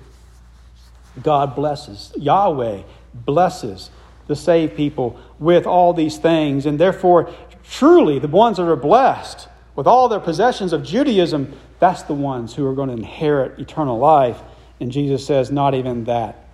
God 1.23 1.55
blesses, 1.55 2.13
Yahweh 2.17 2.83
blesses 3.15 3.91
the 4.27 4.37
saved 4.37 4.77
people 4.77 5.19
with 5.39 5.67
all 5.67 5.95
these 5.95 6.19
things. 6.19 6.67
And 6.67 6.79
therefore, 6.79 7.33
Truly, 7.71 8.19
the 8.19 8.29
ones 8.29 8.57
that 8.59 8.69
are 8.69 8.77
blessed 8.77 9.49
with 9.75 9.87
all 9.87 10.09
their 10.09 10.21
possessions 10.21 10.73
of 10.73 10.83
Judaism, 10.83 11.53
that's 11.79 12.03
the 12.03 12.15
ones 12.15 12.55
who 12.55 12.67
are 12.67 12.75
going 12.75 12.89
to 12.89 12.95
inherit 12.95 13.59
eternal 13.59 13.99
life. 13.99 14.41
And 14.81 14.91
Jesus 14.91 15.27
says, 15.27 15.51
not 15.51 15.75
even 15.75 16.05
that 16.05 16.49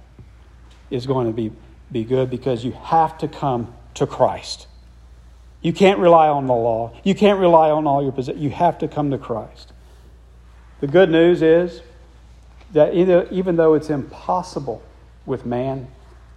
is 0.91 1.07
going 1.07 1.27
to 1.27 1.33
be, 1.33 1.53
be 1.91 2.05
good 2.05 2.31
because 2.31 2.65
you 2.65 2.73
have 2.73 3.19
to 3.19 3.29
come 3.29 3.73
to 3.95 4.07
Christ. 4.07 4.67
You 5.61 5.73
can't 5.73 6.01
rely 6.01 6.29
on 6.29 6.47
the 6.47 6.55
law. 6.55 6.93
You 7.05 7.15
can't 7.15 7.39
rely 7.39 7.71
on 7.71 7.87
all 7.87 8.03
your 8.03 8.11
possessions. 8.11 8.43
You 8.43 8.51
have 8.51 8.79
to 8.79 8.89
come 8.89 9.13
to 9.13 9.19
Christ. 9.19 9.73
The 10.81 10.89
good 10.89 11.11
news 11.11 11.43
is 11.43 11.83
that 12.73 12.95
even 12.95 13.57
though 13.57 13.75
it's 13.75 13.91
impossible 13.91 14.83
with 15.27 15.47
man, 15.47 15.87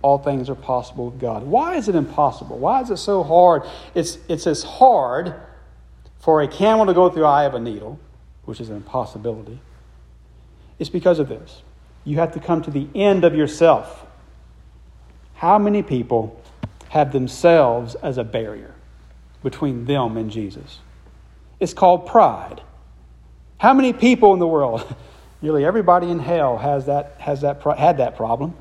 all 0.06 0.20
things 0.20 0.52
are 0.52 0.56
possible 0.56 1.10
with 1.10 1.20
God. 1.20 1.42
Why 1.42 1.78
is 1.78 1.90
it 1.90 1.96
impossible? 1.96 2.60
Why 2.60 2.80
is 2.84 2.92
it 2.92 2.98
so 2.98 3.24
hard? 3.24 3.64
It's, 3.96 4.20
it's 4.30 4.46
as 4.46 4.62
hard 4.62 5.34
for 6.20 6.44
a 6.44 6.48
camel 6.48 6.86
to 6.86 6.94
go 6.94 7.10
through 7.10 7.24
the 7.24 7.28
eye 7.28 7.46
of 7.46 7.56
a 7.56 7.60
needle, 7.60 8.00
which 8.44 8.62
is 8.62 8.70
an 8.70 8.76
impossibility. 8.76 9.60
It's 10.78 10.92
because 10.92 11.18
of 11.18 11.28
this. 11.28 11.64
You 12.04 12.18
have 12.18 12.34
to 12.34 12.40
come 12.40 12.62
to 12.62 12.70
the 12.70 12.88
end 12.94 13.24
of 13.24 13.34
yourself. 13.34 14.06
How 15.34 15.58
many 15.58 15.82
people 15.82 16.40
have 16.90 17.12
themselves 17.12 17.96
as 17.96 18.20
a 18.20 18.24
barrier 18.24 18.76
between 19.42 19.86
them 19.86 20.18
and 20.18 20.30
Jesus? 20.30 20.82
It's 21.60 21.74
called 21.74 22.06
pride. 22.06 22.62
How 23.58 23.74
many 23.74 23.92
people 23.92 24.34
in 24.34 24.40
the 24.40 24.46
world, 24.48 24.86
nearly 25.42 25.66
everybody 25.66 26.12
in 26.12 26.20
hell 26.20 26.60
has 26.60 26.86
that, 26.86 27.16
has 27.18 27.42
that, 27.42 27.64
had 27.76 27.98
that 27.98 28.16
problem 28.16 28.56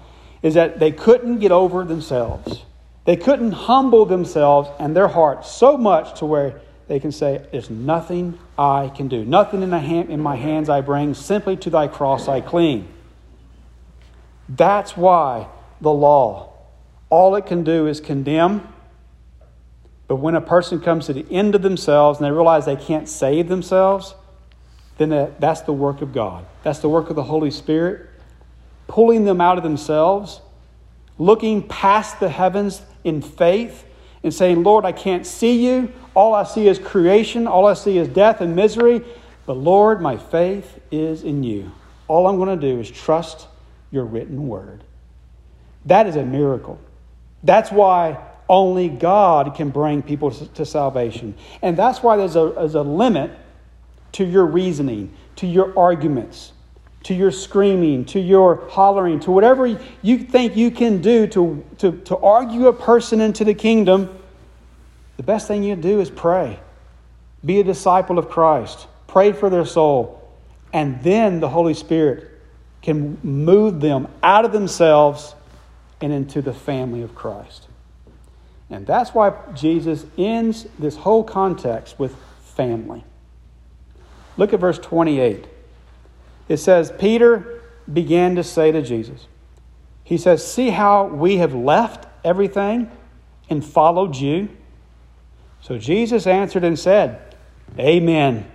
is 0.44 0.54
that 0.54 0.78
they 0.78 0.92
couldn't 0.92 1.38
get 1.38 1.50
over 1.50 1.84
themselves. 1.84 2.62
They 3.06 3.16
couldn't 3.16 3.52
humble 3.52 4.04
themselves 4.04 4.68
and 4.78 4.94
their 4.94 5.08
hearts 5.08 5.50
so 5.50 5.78
much 5.78 6.18
to 6.18 6.26
where 6.26 6.60
they 6.86 7.00
can 7.00 7.12
say, 7.12 7.44
There's 7.50 7.70
nothing 7.70 8.38
I 8.58 8.92
can 8.94 9.08
do. 9.08 9.24
Nothing 9.24 9.62
in, 9.62 9.72
hand, 9.72 10.10
in 10.10 10.20
my 10.20 10.36
hands 10.36 10.68
I 10.68 10.82
bring, 10.82 11.14
simply 11.14 11.56
to 11.56 11.70
thy 11.70 11.88
cross 11.88 12.28
I 12.28 12.42
cling. 12.42 12.86
That's 14.46 14.96
why 14.98 15.48
the 15.80 15.90
law, 15.90 16.52
all 17.08 17.34
it 17.36 17.46
can 17.46 17.64
do 17.64 17.86
is 17.86 18.00
condemn. 18.00 18.68
But 20.08 20.16
when 20.16 20.34
a 20.34 20.42
person 20.42 20.78
comes 20.78 21.06
to 21.06 21.14
the 21.14 21.26
end 21.30 21.54
of 21.54 21.62
themselves 21.62 22.18
and 22.18 22.26
they 22.26 22.30
realize 22.30 22.66
they 22.66 22.76
can't 22.76 23.08
save 23.08 23.48
themselves, 23.48 24.14
then 24.98 25.34
that's 25.38 25.62
the 25.62 25.72
work 25.72 26.02
of 26.02 26.12
God. 26.12 26.44
That's 26.62 26.80
the 26.80 26.90
work 26.90 27.08
of 27.08 27.16
the 27.16 27.22
Holy 27.22 27.50
Spirit 27.50 28.10
pulling 28.86 29.24
them 29.24 29.40
out 29.40 29.56
of 29.56 29.64
themselves, 29.64 30.40
looking 31.18 31.66
past 31.66 32.20
the 32.20 32.28
heavens 32.28 32.82
in 33.02 33.22
faith 33.22 33.86
and 34.22 34.32
saying, 34.32 34.62
Lord, 34.62 34.84
I 34.84 34.92
can't 34.92 35.26
see 35.26 35.66
you. 35.66 35.92
All 36.14 36.34
I 36.34 36.44
see 36.44 36.68
is 36.68 36.78
creation. 36.78 37.46
All 37.46 37.66
I 37.66 37.74
see 37.74 37.98
is 37.98 38.08
death 38.08 38.40
and 38.40 38.56
misery. 38.56 39.02
But 39.46 39.54
Lord, 39.54 40.00
my 40.00 40.16
faith 40.16 40.80
is 40.90 41.22
in 41.22 41.42
you. 41.42 41.70
All 42.08 42.26
I'm 42.26 42.36
going 42.36 42.58
to 42.58 42.72
do 42.74 42.80
is 42.80 42.90
trust 42.90 43.46
your 43.90 44.04
written 44.04 44.48
word. 44.48 44.84
That 45.84 46.06
is 46.06 46.16
a 46.16 46.24
miracle. 46.24 46.78
That's 47.42 47.70
why 47.70 48.18
only 48.48 48.88
God 48.88 49.54
can 49.54 49.70
bring 49.70 50.02
people 50.02 50.30
to 50.30 50.66
salvation. 50.66 51.34
And 51.62 51.76
that's 51.76 52.02
why 52.02 52.16
there's 52.16 52.36
a, 52.36 52.52
there's 52.56 52.74
a 52.74 52.82
limit 52.82 53.30
to 54.12 54.24
your 54.24 54.46
reasoning, 54.46 55.14
to 55.36 55.46
your 55.46 55.76
arguments, 55.78 56.52
to 57.04 57.14
your 57.14 57.30
screaming, 57.30 58.04
to 58.06 58.18
your 58.18 58.68
hollering, 58.70 59.20
to 59.20 59.30
whatever 59.30 59.66
you 60.02 60.18
think 60.18 60.56
you 60.56 60.70
can 60.70 61.00
do 61.00 61.26
to, 61.28 61.64
to, 61.78 61.92
to 62.00 62.16
argue 62.16 62.66
a 62.66 62.72
person 62.72 63.20
into 63.20 63.44
the 63.44 63.54
kingdom, 63.54 64.18
the 65.16 65.22
best 65.22 65.46
thing 65.46 65.62
you 65.62 65.76
do 65.76 66.00
is 66.00 66.10
pray. 66.10 66.58
Be 67.44 67.60
a 67.60 67.64
disciple 67.64 68.18
of 68.18 68.30
Christ. 68.30 68.86
Pray 69.06 69.32
for 69.32 69.50
their 69.50 69.66
soul. 69.66 70.20
And 70.72 71.02
then 71.02 71.40
the 71.40 71.48
Holy 71.48 71.74
Spirit 71.74 72.30
can 72.82 73.18
move 73.22 73.80
them 73.80 74.08
out 74.22 74.44
of 74.44 74.52
themselves 74.52 75.34
and 76.00 76.12
into 76.12 76.42
the 76.42 76.52
family 76.52 77.02
of 77.02 77.14
Christ. 77.14 77.68
And 78.70 78.86
that's 78.86 79.10
why 79.10 79.34
Jesus 79.54 80.06
ends 80.16 80.66
this 80.78 80.96
whole 80.96 81.22
context 81.22 81.98
with 81.98 82.16
family. 82.56 83.04
Look 84.36 84.52
at 84.52 84.60
verse 84.60 84.78
28. 84.78 85.46
It 86.48 86.58
says, 86.58 86.92
Peter 86.98 87.62
began 87.90 88.36
to 88.36 88.44
say 88.44 88.72
to 88.72 88.82
Jesus, 88.82 89.26
He 90.02 90.18
says, 90.18 90.46
See 90.46 90.70
how 90.70 91.06
we 91.06 91.38
have 91.38 91.54
left 91.54 92.06
everything 92.24 92.90
and 93.48 93.64
followed 93.64 94.16
you? 94.16 94.48
So 95.60 95.78
Jesus 95.78 96.26
answered 96.26 96.64
and 96.64 96.78
said, 96.78 97.34
Amen. 97.78 98.50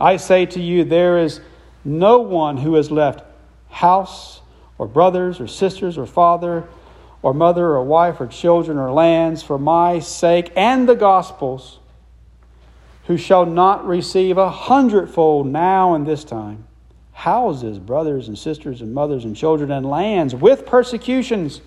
I 0.00 0.16
say 0.16 0.46
to 0.46 0.60
you, 0.60 0.84
there 0.84 1.18
is 1.18 1.40
no 1.84 2.18
one 2.18 2.56
who 2.56 2.74
has 2.74 2.90
left 2.90 3.24
house 3.68 4.40
or 4.78 4.88
brothers 4.88 5.40
or 5.40 5.46
sisters 5.46 5.96
or 5.96 6.06
father 6.06 6.66
or 7.22 7.34
mother 7.34 7.66
or 7.66 7.84
wife 7.84 8.20
or 8.20 8.26
children 8.26 8.78
or 8.78 8.90
lands 8.90 9.42
for 9.42 9.58
my 9.58 9.98
sake 9.98 10.50
and 10.56 10.88
the 10.88 10.94
gospel's 10.94 11.78
who 13.06 13.16
shall 13.16 13.44
not 13.44 13.86
receive 13.86 14.38
a 14.38 14.50
hundredfold 14.50 15.46
now 15.46 15.94
and 15.94 16.06
this 16.06 16.24
time 16.24 16.66
houses, 17.20 17.78
brothers 17.78 18.28
and 18.28 18.38
sisters 18.38 18.80
and 18.80 18.94
mothers 18.94 19.26
and 19.26 19.36
children 19.36 19.70
and 19.70 19.84
lands 19.84 20.34
with 20.34 20.64
persecutions, 20.64 21.60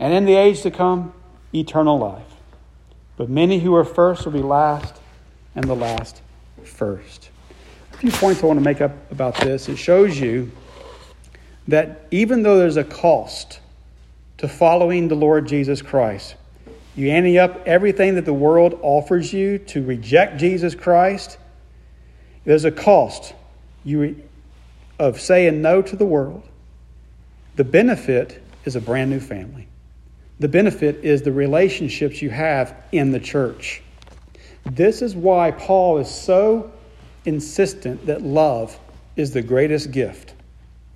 and 0.00 0.12
in 0.12 0.24
the 0.24 0.34
age 0.34 0.62
to 0.62 0.72
come, 0.72 1.14
eternal 1.54 1.96
life. 1.98 2.26
But 3.16 3.30
many 3.30 3.60
who 3.60 3.74
are 3.76 3.84
first 3.84 4.24
will 4.24 4.32
be 4.32 4.40
last, 4.40 4.96
and 5.54 5.64
the 5.64 5.76
last 5.76 6.20
first. 6.64 7.30
A 7.92 7.96
few 7.98 8.10
points 8.10 8.42
I 8.42 8.46
want 8.46 8.58
to 8.58 8.64
make 8.64 8.80
up 8.80 8.92
about 9.12 9.36
this. 9.36 9.68
It 9.68 9.76
shows 9.76 10.18
you 10.18 10.50
that 11.68 12.06
even 12.10 12.42
though 12.42 12.58
there's 12.58 12.76
a 12.76 12.84
cost 12.84 13.60
to 14.38 14.48
following 14.48 15.06
the 15.06 15.14
Lord 15.14 15.46
Jesus 15.46 15.80
Christ, 15.80 16.34
you 16.96 17.08
ante 17.10 17.38
up 17.38 17.62
everything 17.66 18.16
that 18.16 18.24
the 18.24 18.34
world 18.34 18.78
offers 18.82 19.32
you 19.32 19.58
to 19.58 19.84
reject 19.84 20.38
Jesus 20.38 20.74
Christ. 20.74 21.38
There's 22.44 22.64
a 22.64 22.72
cost 22.72 23.32
you, 23.84 24.20
of 24.98 25.20
saying 25.20 25.62
no 25.62 25.82
to 25.82 25.96
the 25.96 26.06
world. 26.06 26.42
The 27.56 27.64
benefit 27.64 28.42
is 28.64 28.76
a 28.76 28.80
brand 28.80 29.10
new 29.10 29.20
family. 29.20 29.68
The 30.38 30.48
benefit 30.48 30.96
is 31.02 31.22
the 31.22 31.32
relationships 31.32 32.20
you 32.20 32.30
have 32.30 32.76
in 32.92 33.12
the 33.12 33.20
church. 33.20 33.82
This 34.64 35.00
is 35.00 35.14
why 35.14 35.52
Paul 35.52 35.98
is 35.98 36.10
so 36.10 36.72
insistent 37.24 38.06
that 38.06 38.22
love 38.22 38.78
is 39.16 39.32
the 39.32 39.42
greatest 39.42 39.92
gift. 39.92 40.34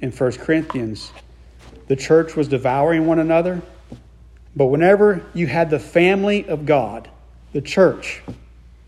In 0.01 0.11
1 0.11 0.33
Corinthians, 0.33 1.13
the 1.89 1.97
church 1.97 2.37
was 2.37 2.49
devouring 2.49 3.07
one 3.07 3.19
another 3.19 3.63
but 4.57 4.67
whenever 4.67 5.25
you 5.33 5.47
had 5.47 5.71
the 5.71 5.79
family 5.79 6.47
of 6.49 6.67
God, 6.67 7.09
the 7.53 7.61
church, 7.61 8.23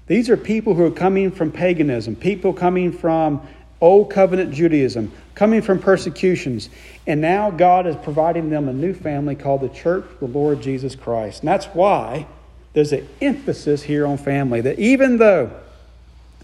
these 0.06 0.28
are 0.28 0.36
people 0.36 0.74
who 0.74 0.84
are 0.84 0.90
coming 0.90 1.30
from 1.30 1.52
paganism, 1.52 2.16
people 2.16 2.52
coming 2.52 2.92
from 2.92 3.46
old 3.82 4.10
covenant 4.10 4.54
Judaism, 4.54 5.12
coming 5.34 5.60
from 5.60 5.80
persecutions. 5.80 6.70
And 7.06 7.20
now 7.20 7.50
God 7.50 7.86
is 7.86 7.96
providing 7.96 8.48
them 8.48 8.68
a 8.68 8.72
new 8.72 8.94
family 8.94 9.34
called 9.34 9.60
the 9.60 9.68
church, 9.68 10.06
the 10.20 10.26
Lord 10.26 10.62
Jesus 10.62 10.94
Christ. 10.94 11.40
And 11.40 11.48
that's 11.48 11.66
why 11.66 12.26
there's 12.72 12.92
an 12.92 13.06
emphasis 13.20 13.82
here 13.82 14.06
on 14.06 14.16
family 14.16 14.60
that 14.62 14.78
even 14.78 15.18
though 15.18 15.50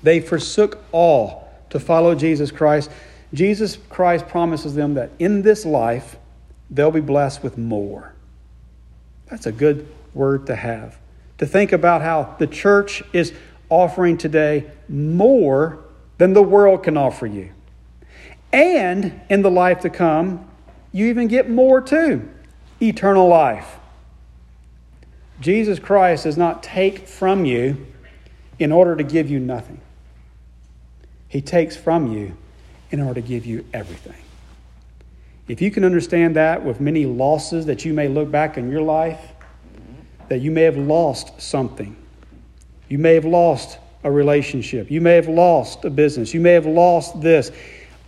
they 0.03 0.21
forsook 0.21 0.85
all 0.93 1.49
to 1.71 1.79
follow 1.79 2.15
Jesus 2.15 2.51
Christ, 2.51 2.91
Jesus 3.33 3.79
Christ 3.89 4.27
promises 4.27 4.75
them 4.75 4.95
that 4.95 5.11
in 5.19 5.43
this 5.43 5.65
life 5.65 6.17
they'll 6.71 6.91
be 6.91 7.01
blessed 7.01 7.43
with 7.43 7.57
more. 7.57 8.13
That's 9.31 9.47
a 9.47 9.53
good 9.53 9.87
word 10.13 10.47
to 10.49 10.57
have. 10.57 10.99
To 11.39 11.47
think 11.47 11.73
about 11.73 12.03
how 12.03 12.35
the 12.39 12.47
church 12.49 13.03
is 13.13 13.33
offering 13.69 14.19
today 14.19 14.71
more 14.89 15.79
than 16.19 16.33
the 16.33 16.43
world 16.43 16.83
can 16.83 16.97
offer 16.97 17.27
you. 17.27 17.51
And 18.53 19.21
in 19.29 19.43
the 19.43 19.51
life 19.51 19.81
to 19.81 19.91
come, 19.91 20.49
you 20.93 21.07
even 21.07 21.29
get 21.29 21.49
more 21.49 21.81
too 21.81 22.29
eternal 22.81 23.29
life. 23.29 23.79
Jesus 25.41 25.79
Christ 25.79 26.25
does 26.25 26.37
not 26.37 26.63
take 26.63 27.07
from 27.07 27.45
you 27.45 27.87
in 28.59 28.73
order 28.73 28.97
to 28.97 29.05
give 29.05 29.31
you 29.31 29.39
nothing, 29.39 29.81
He 31.29 31.41
takes 31.41 31.77
from 31.77 32.13
you 32.13 32.37
in 32.91 33.01
order 33.01 33.21
to 33.21 33.27
give 33.27 33.47
you 33.47 33.65
everything. 33.73 34.17
If 35.47 35.63
you 35.63 35.71
can 35.71 35.85
understand 35.85 36.37
that 36.37 36.65
with 36.65 36.81
many 36.81 37.07
losses 37.07 37.67
that 37.67 37.85
you 37.85 37.95
may 37.95 38.09
look 38.09 38.31
back 38.31 38.59
in 38.59 38.71
your 38.71 38.83
life, 38.83 39.21
that 40.29 40.41
you 40.41 40.51
may 40.51 40.63
have 40.63 40.77
lost 40.77 41.41
something. 41.41 41.97
You 42.89 42.99
may 42.99 43.15
have 43.15 43.25
lost 43.25 43.79
a 44.05 44.11
relationship. 44.11 44.91
You 44.91 45.01
may 45.01 45.15
have 45.15 45.29
lost 45.29 45.85
a 45.85 45.91
business. 45.91 46.33
You 46.33 46.41
may 46.41 46.53
have 46.53 46.67
lost 46.67 47.21
this. 47.21 47.51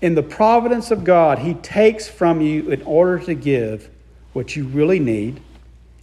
In 0.01 0.15
the 0.15 0.23
providence 0.23 0.91
of 0.91 1.05
God, 1.05 1.39
He 1.39 1.55
takes 1.55 2.09
from 2.09 2.41
you 2.41 2.71
in 2.71 2.83
order 2.83 3.19
to 3.25 3.35
give 3.35 3.91
what 4.33 4.57
you 4.57 4.65
really 4.65 4.99
need, 4.99 5.43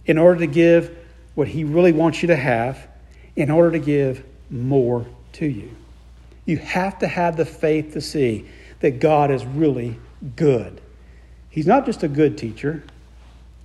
in 0.06 0.18
order 0.18 0.40
to 0.40 0.46
give 0.46 0.96
what 1.34 1.48
He 1.48 1.64
really 1.64 1.92
wants 1.92 2.22
you 2.22 2.28
to 2.28 2.36
have, 2.36 2.86
in 3.36 3.50
order 3.50 3.72
to 3.72 3.78
give 3.78 4.24
more 4.50 5.06
to 5.32 5.46
you. 5.46 5.70
You 6.44 6.58
have 6.58 6.98
to 7.00 7.06
have 7.06 7.36
the 7.36 7.44
faith 7.44 7.92
to 7.92 8.00
see 8.00 8.46
that 8.80 9.00
God 9.00 9.30
is 9.30 9.44
really 9.44 9.98
good. 10.36 10.80
He's 11.50 11.66
not 11.66 11.86
just 11.86 12.02
a 12.02 12.08
good 12.08 12.38
teacher, 12.38 12.84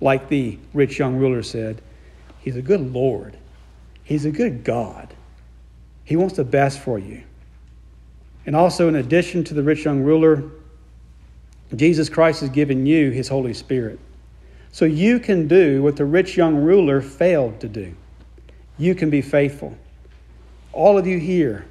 like 0.00 0.28
the 0.28 0.58
rich 0.72 0.98
young 0.98 1.16
ruler 1.16 1.42
said, 1.42 1.80
He's 2.40 2.56
a 2.56 2.62
good 2.62 2.92
Lord. 2.92 3.38
He's 4.02 4.26
a 4.26 4.30
good 4.30 4.64
God. 4.64 5.14
He 6.04 6.16
wants 6.16 6.36
the 6.36 6.44
best 6.44 6.78
for 6.78 6.98
you. 6.98 7.22
And 8.46 8.54
also, 8.54 8.88
in 8.88 8.96
addition 8.96 9.42
to 9.44 9.54
the 9.54 9.62
rich 9.62 9.84
young 9.84 10.02
ruler, 10.02 10.44
Jesus 11.74 12.08
Christ 12.08 12.40
has 12.40 12.50
given 12.50 12.86
you 12.86 13.10
his 13.10 13.28
Holy 13.28 13.54
Spirit. 13.54 13.98
So 14.70 14.84
you 14.84 15.18
can 15.18 15.48
do 15.48 15.82
what 15.82 15.96
the 15.96 16.04
rich 16.04 16.36
young 16.36 16.56
ruler 16.56 17.00
failed 17.00 17.60
to 17.60 17.68
do. 17.68 17.94
You 18.76 18.94
can 18.94 19.08
be 19.08 19.22
faithful. 19.22 19.76
All 20.72 20.98
of 20.98 21.06
you 21.06 21.18
here 21.18 21.64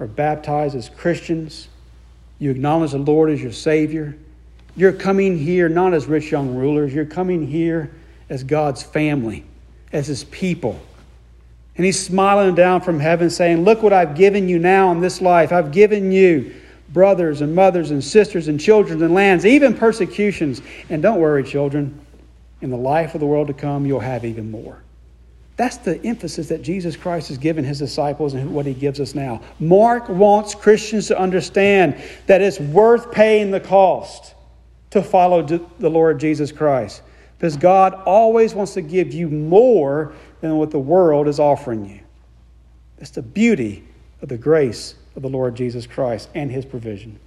are 0.00 0.06
baptized 0.06 0.74
as 0.74 0.88
Christians. 0.88 1.68
You 2.38 2.50
acknowledge 2.50 2.92
the 2.92 2.98
Lord 2.98 3.30
as 3.30 3.42
your 3.42 3.52
Savior. 3.52 4.16
You're 4.74 4.92
coming 4.92 5.38
here 5.38 5.68
not 5.68 5.94
as 5.94 6.06
rich 6.06 6.30
young 6.30 6.54
rulers, 6.54 6.92
you're 6.92 7.06
coming 7.06 7.46
here 7.46 7.92
as 8.28 8.42
God's 8.42 8.82
family, 8.82 9.44
as 9.92 10.06
His 10.06 10.24
people. 10.24 10.80
And 11.76 11.84
He's 11.84 12.02
smiling 12.02 12.54
down 12.54 12.80
from 12.80 13.00
heaven, 13.00 13.30
saying, 13.30 13.64
Look 13.64 13.82
what 13.82 13.92
I've 13.92 14.14
given 14.14 14.48
you 14.48 14.58
now 14.58 14.92
in 14.92 15.00
this 15.00 15.20
life. 15.20 15.52
I've 15.52 15.72
given 15.72 16.12
you 16.12 16.54
brothers 16.90 17.40
and 17.40 17.54
mothers 17.54 17.90
and 17.90 18.02
sisters 18.02 18.48
and 18.48 18.60
children 18.60 19.02
and 19.02 19.12
lands, 19.12 19.44
even 19.44 19.74
persecutions. 19.74 20.62
And 20.88 21.02
don't 21.02 21.20
worry, 21.20 21.44
children, 21.44 22.00
in 22.60 22.70
the 22.70 22.76
life 22.76 23.14
of 23.14 23.20
the 23.20 23.26
world 23.26 23.48
to 23.48 23.54
come, 23.54 23.86
you'll 23.86 24.00
have 24.00 24.24
even 24.24 24.50
more. 24.50 24.82
That's 25.56 25.78
the 25.78 26.02
emphasis 26.04 26.48
that 26.48 26.62
Jesus 26.62 26.96
Christ 26.96 27.28
has 27.28 27.38
given 27.38 27.64
his 27.64 27.78
disciples 27.78 28.34
and 28.34 28.54
what 28.54 28.66
he 28.66 28.74
gives 28.74 29.00
us 29.00 29.14
now. 29.14 29.40
Mark 29.58 30.08
wants 30.08 30.54
Christians 30.54 31.08
to 31.08 31.18
understand 31.18 32.00
that 32.26 32.42
it's 32.42 32.60
worth 32.60 33.10
paying 33.10 33.50
the 33.50 33.60
cost 33.60 34.34
to 34.90 35.02
follow 35.02 35.42
the 35.42 35.90
Lord 35.90 36.20
Jesus 36.20 36.52
Christ. 36.52 37.02
Because 37.38 37.56
God 37.56 37.94
always 38.06 38.54
wants 38.54 38.74
to 38.74 38.82
give 38.82 39.12
you 39.12 39.28
more 39.28 40.12
than 40.48 40.58
what 40.58 40.70
the 40.70 40.78
world 40.78 41.28
is 41.28 41.38
offering 41.38 41.84
you. 41.84 42.00
That's 42.98 43.10
the 43.10 43.22
beauty 43.22 43.84
of 44.22 44.28
the 44.28 44.38
grace 44.38 44.94
of 45.14 45.22
the 45.22 45.28
Lord 45.28 45.54
Jesus 45.54 45.86
Christ 45.86 46.28
and 46.34 46.50
his 46.50 46.64
provision. 46.64 47.18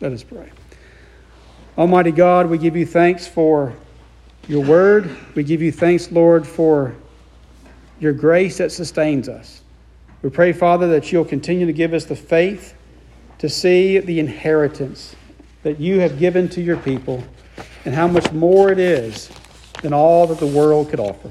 Let 0.00 0.12
us 0.12 0.22
pray. 0.22 0.50
Almighty 1.78 2.12
God, 2.12 2.48
we 2.48 2.58
give 2.58 2.76
you 2.76 2.84
thanks 2.84 3.26
for 3.26 3.72
your 4.48 4.64
word. 4.64 5.08
We 5.34 5.44
give 5.44 5.62
you 5.62 5.72
thanks, 5.72 6.10
Lord, 6.10 6.46
for 6.46 6.94
your 8.00 8.12
grace 8.12 8.58
that 8.58 8.72
sustains 8.72 9.28
us. 9.28 9.62
We 10.22 10.30
pray, 10.30 10.52
Father, 10.52 10.88
that 10.88 11.12
you'll 11.12 11.24
continue 11.24 11.66
to 11.66 11.72
give 11.72 11.94
us 11.94 12.04
the 12.04 12.16
faith 12.16 12.74
to 13.38 13.48
see 13.48 13.98
the 13.98 14.20
inheritance 14.20 15.16
that 15.62 15.80
you 15.80 16.00
have 16.00 16.18
given 16.18 16.48
to 16.50 16.60
your 16.60 16.76
people 16.76 17.22
and 17.84 17.94
how 17.94 18.06
much 18.06 18.30
more 18.32 18.70
it 18.70 18.78
is 18.78 19.30
than 19.82 19.92
all 19.92 20.26
that 20.28 20.38
the 20.38 20.46
world 20.46 20.90
could 20.90 21.00
offer. 21.00 21.30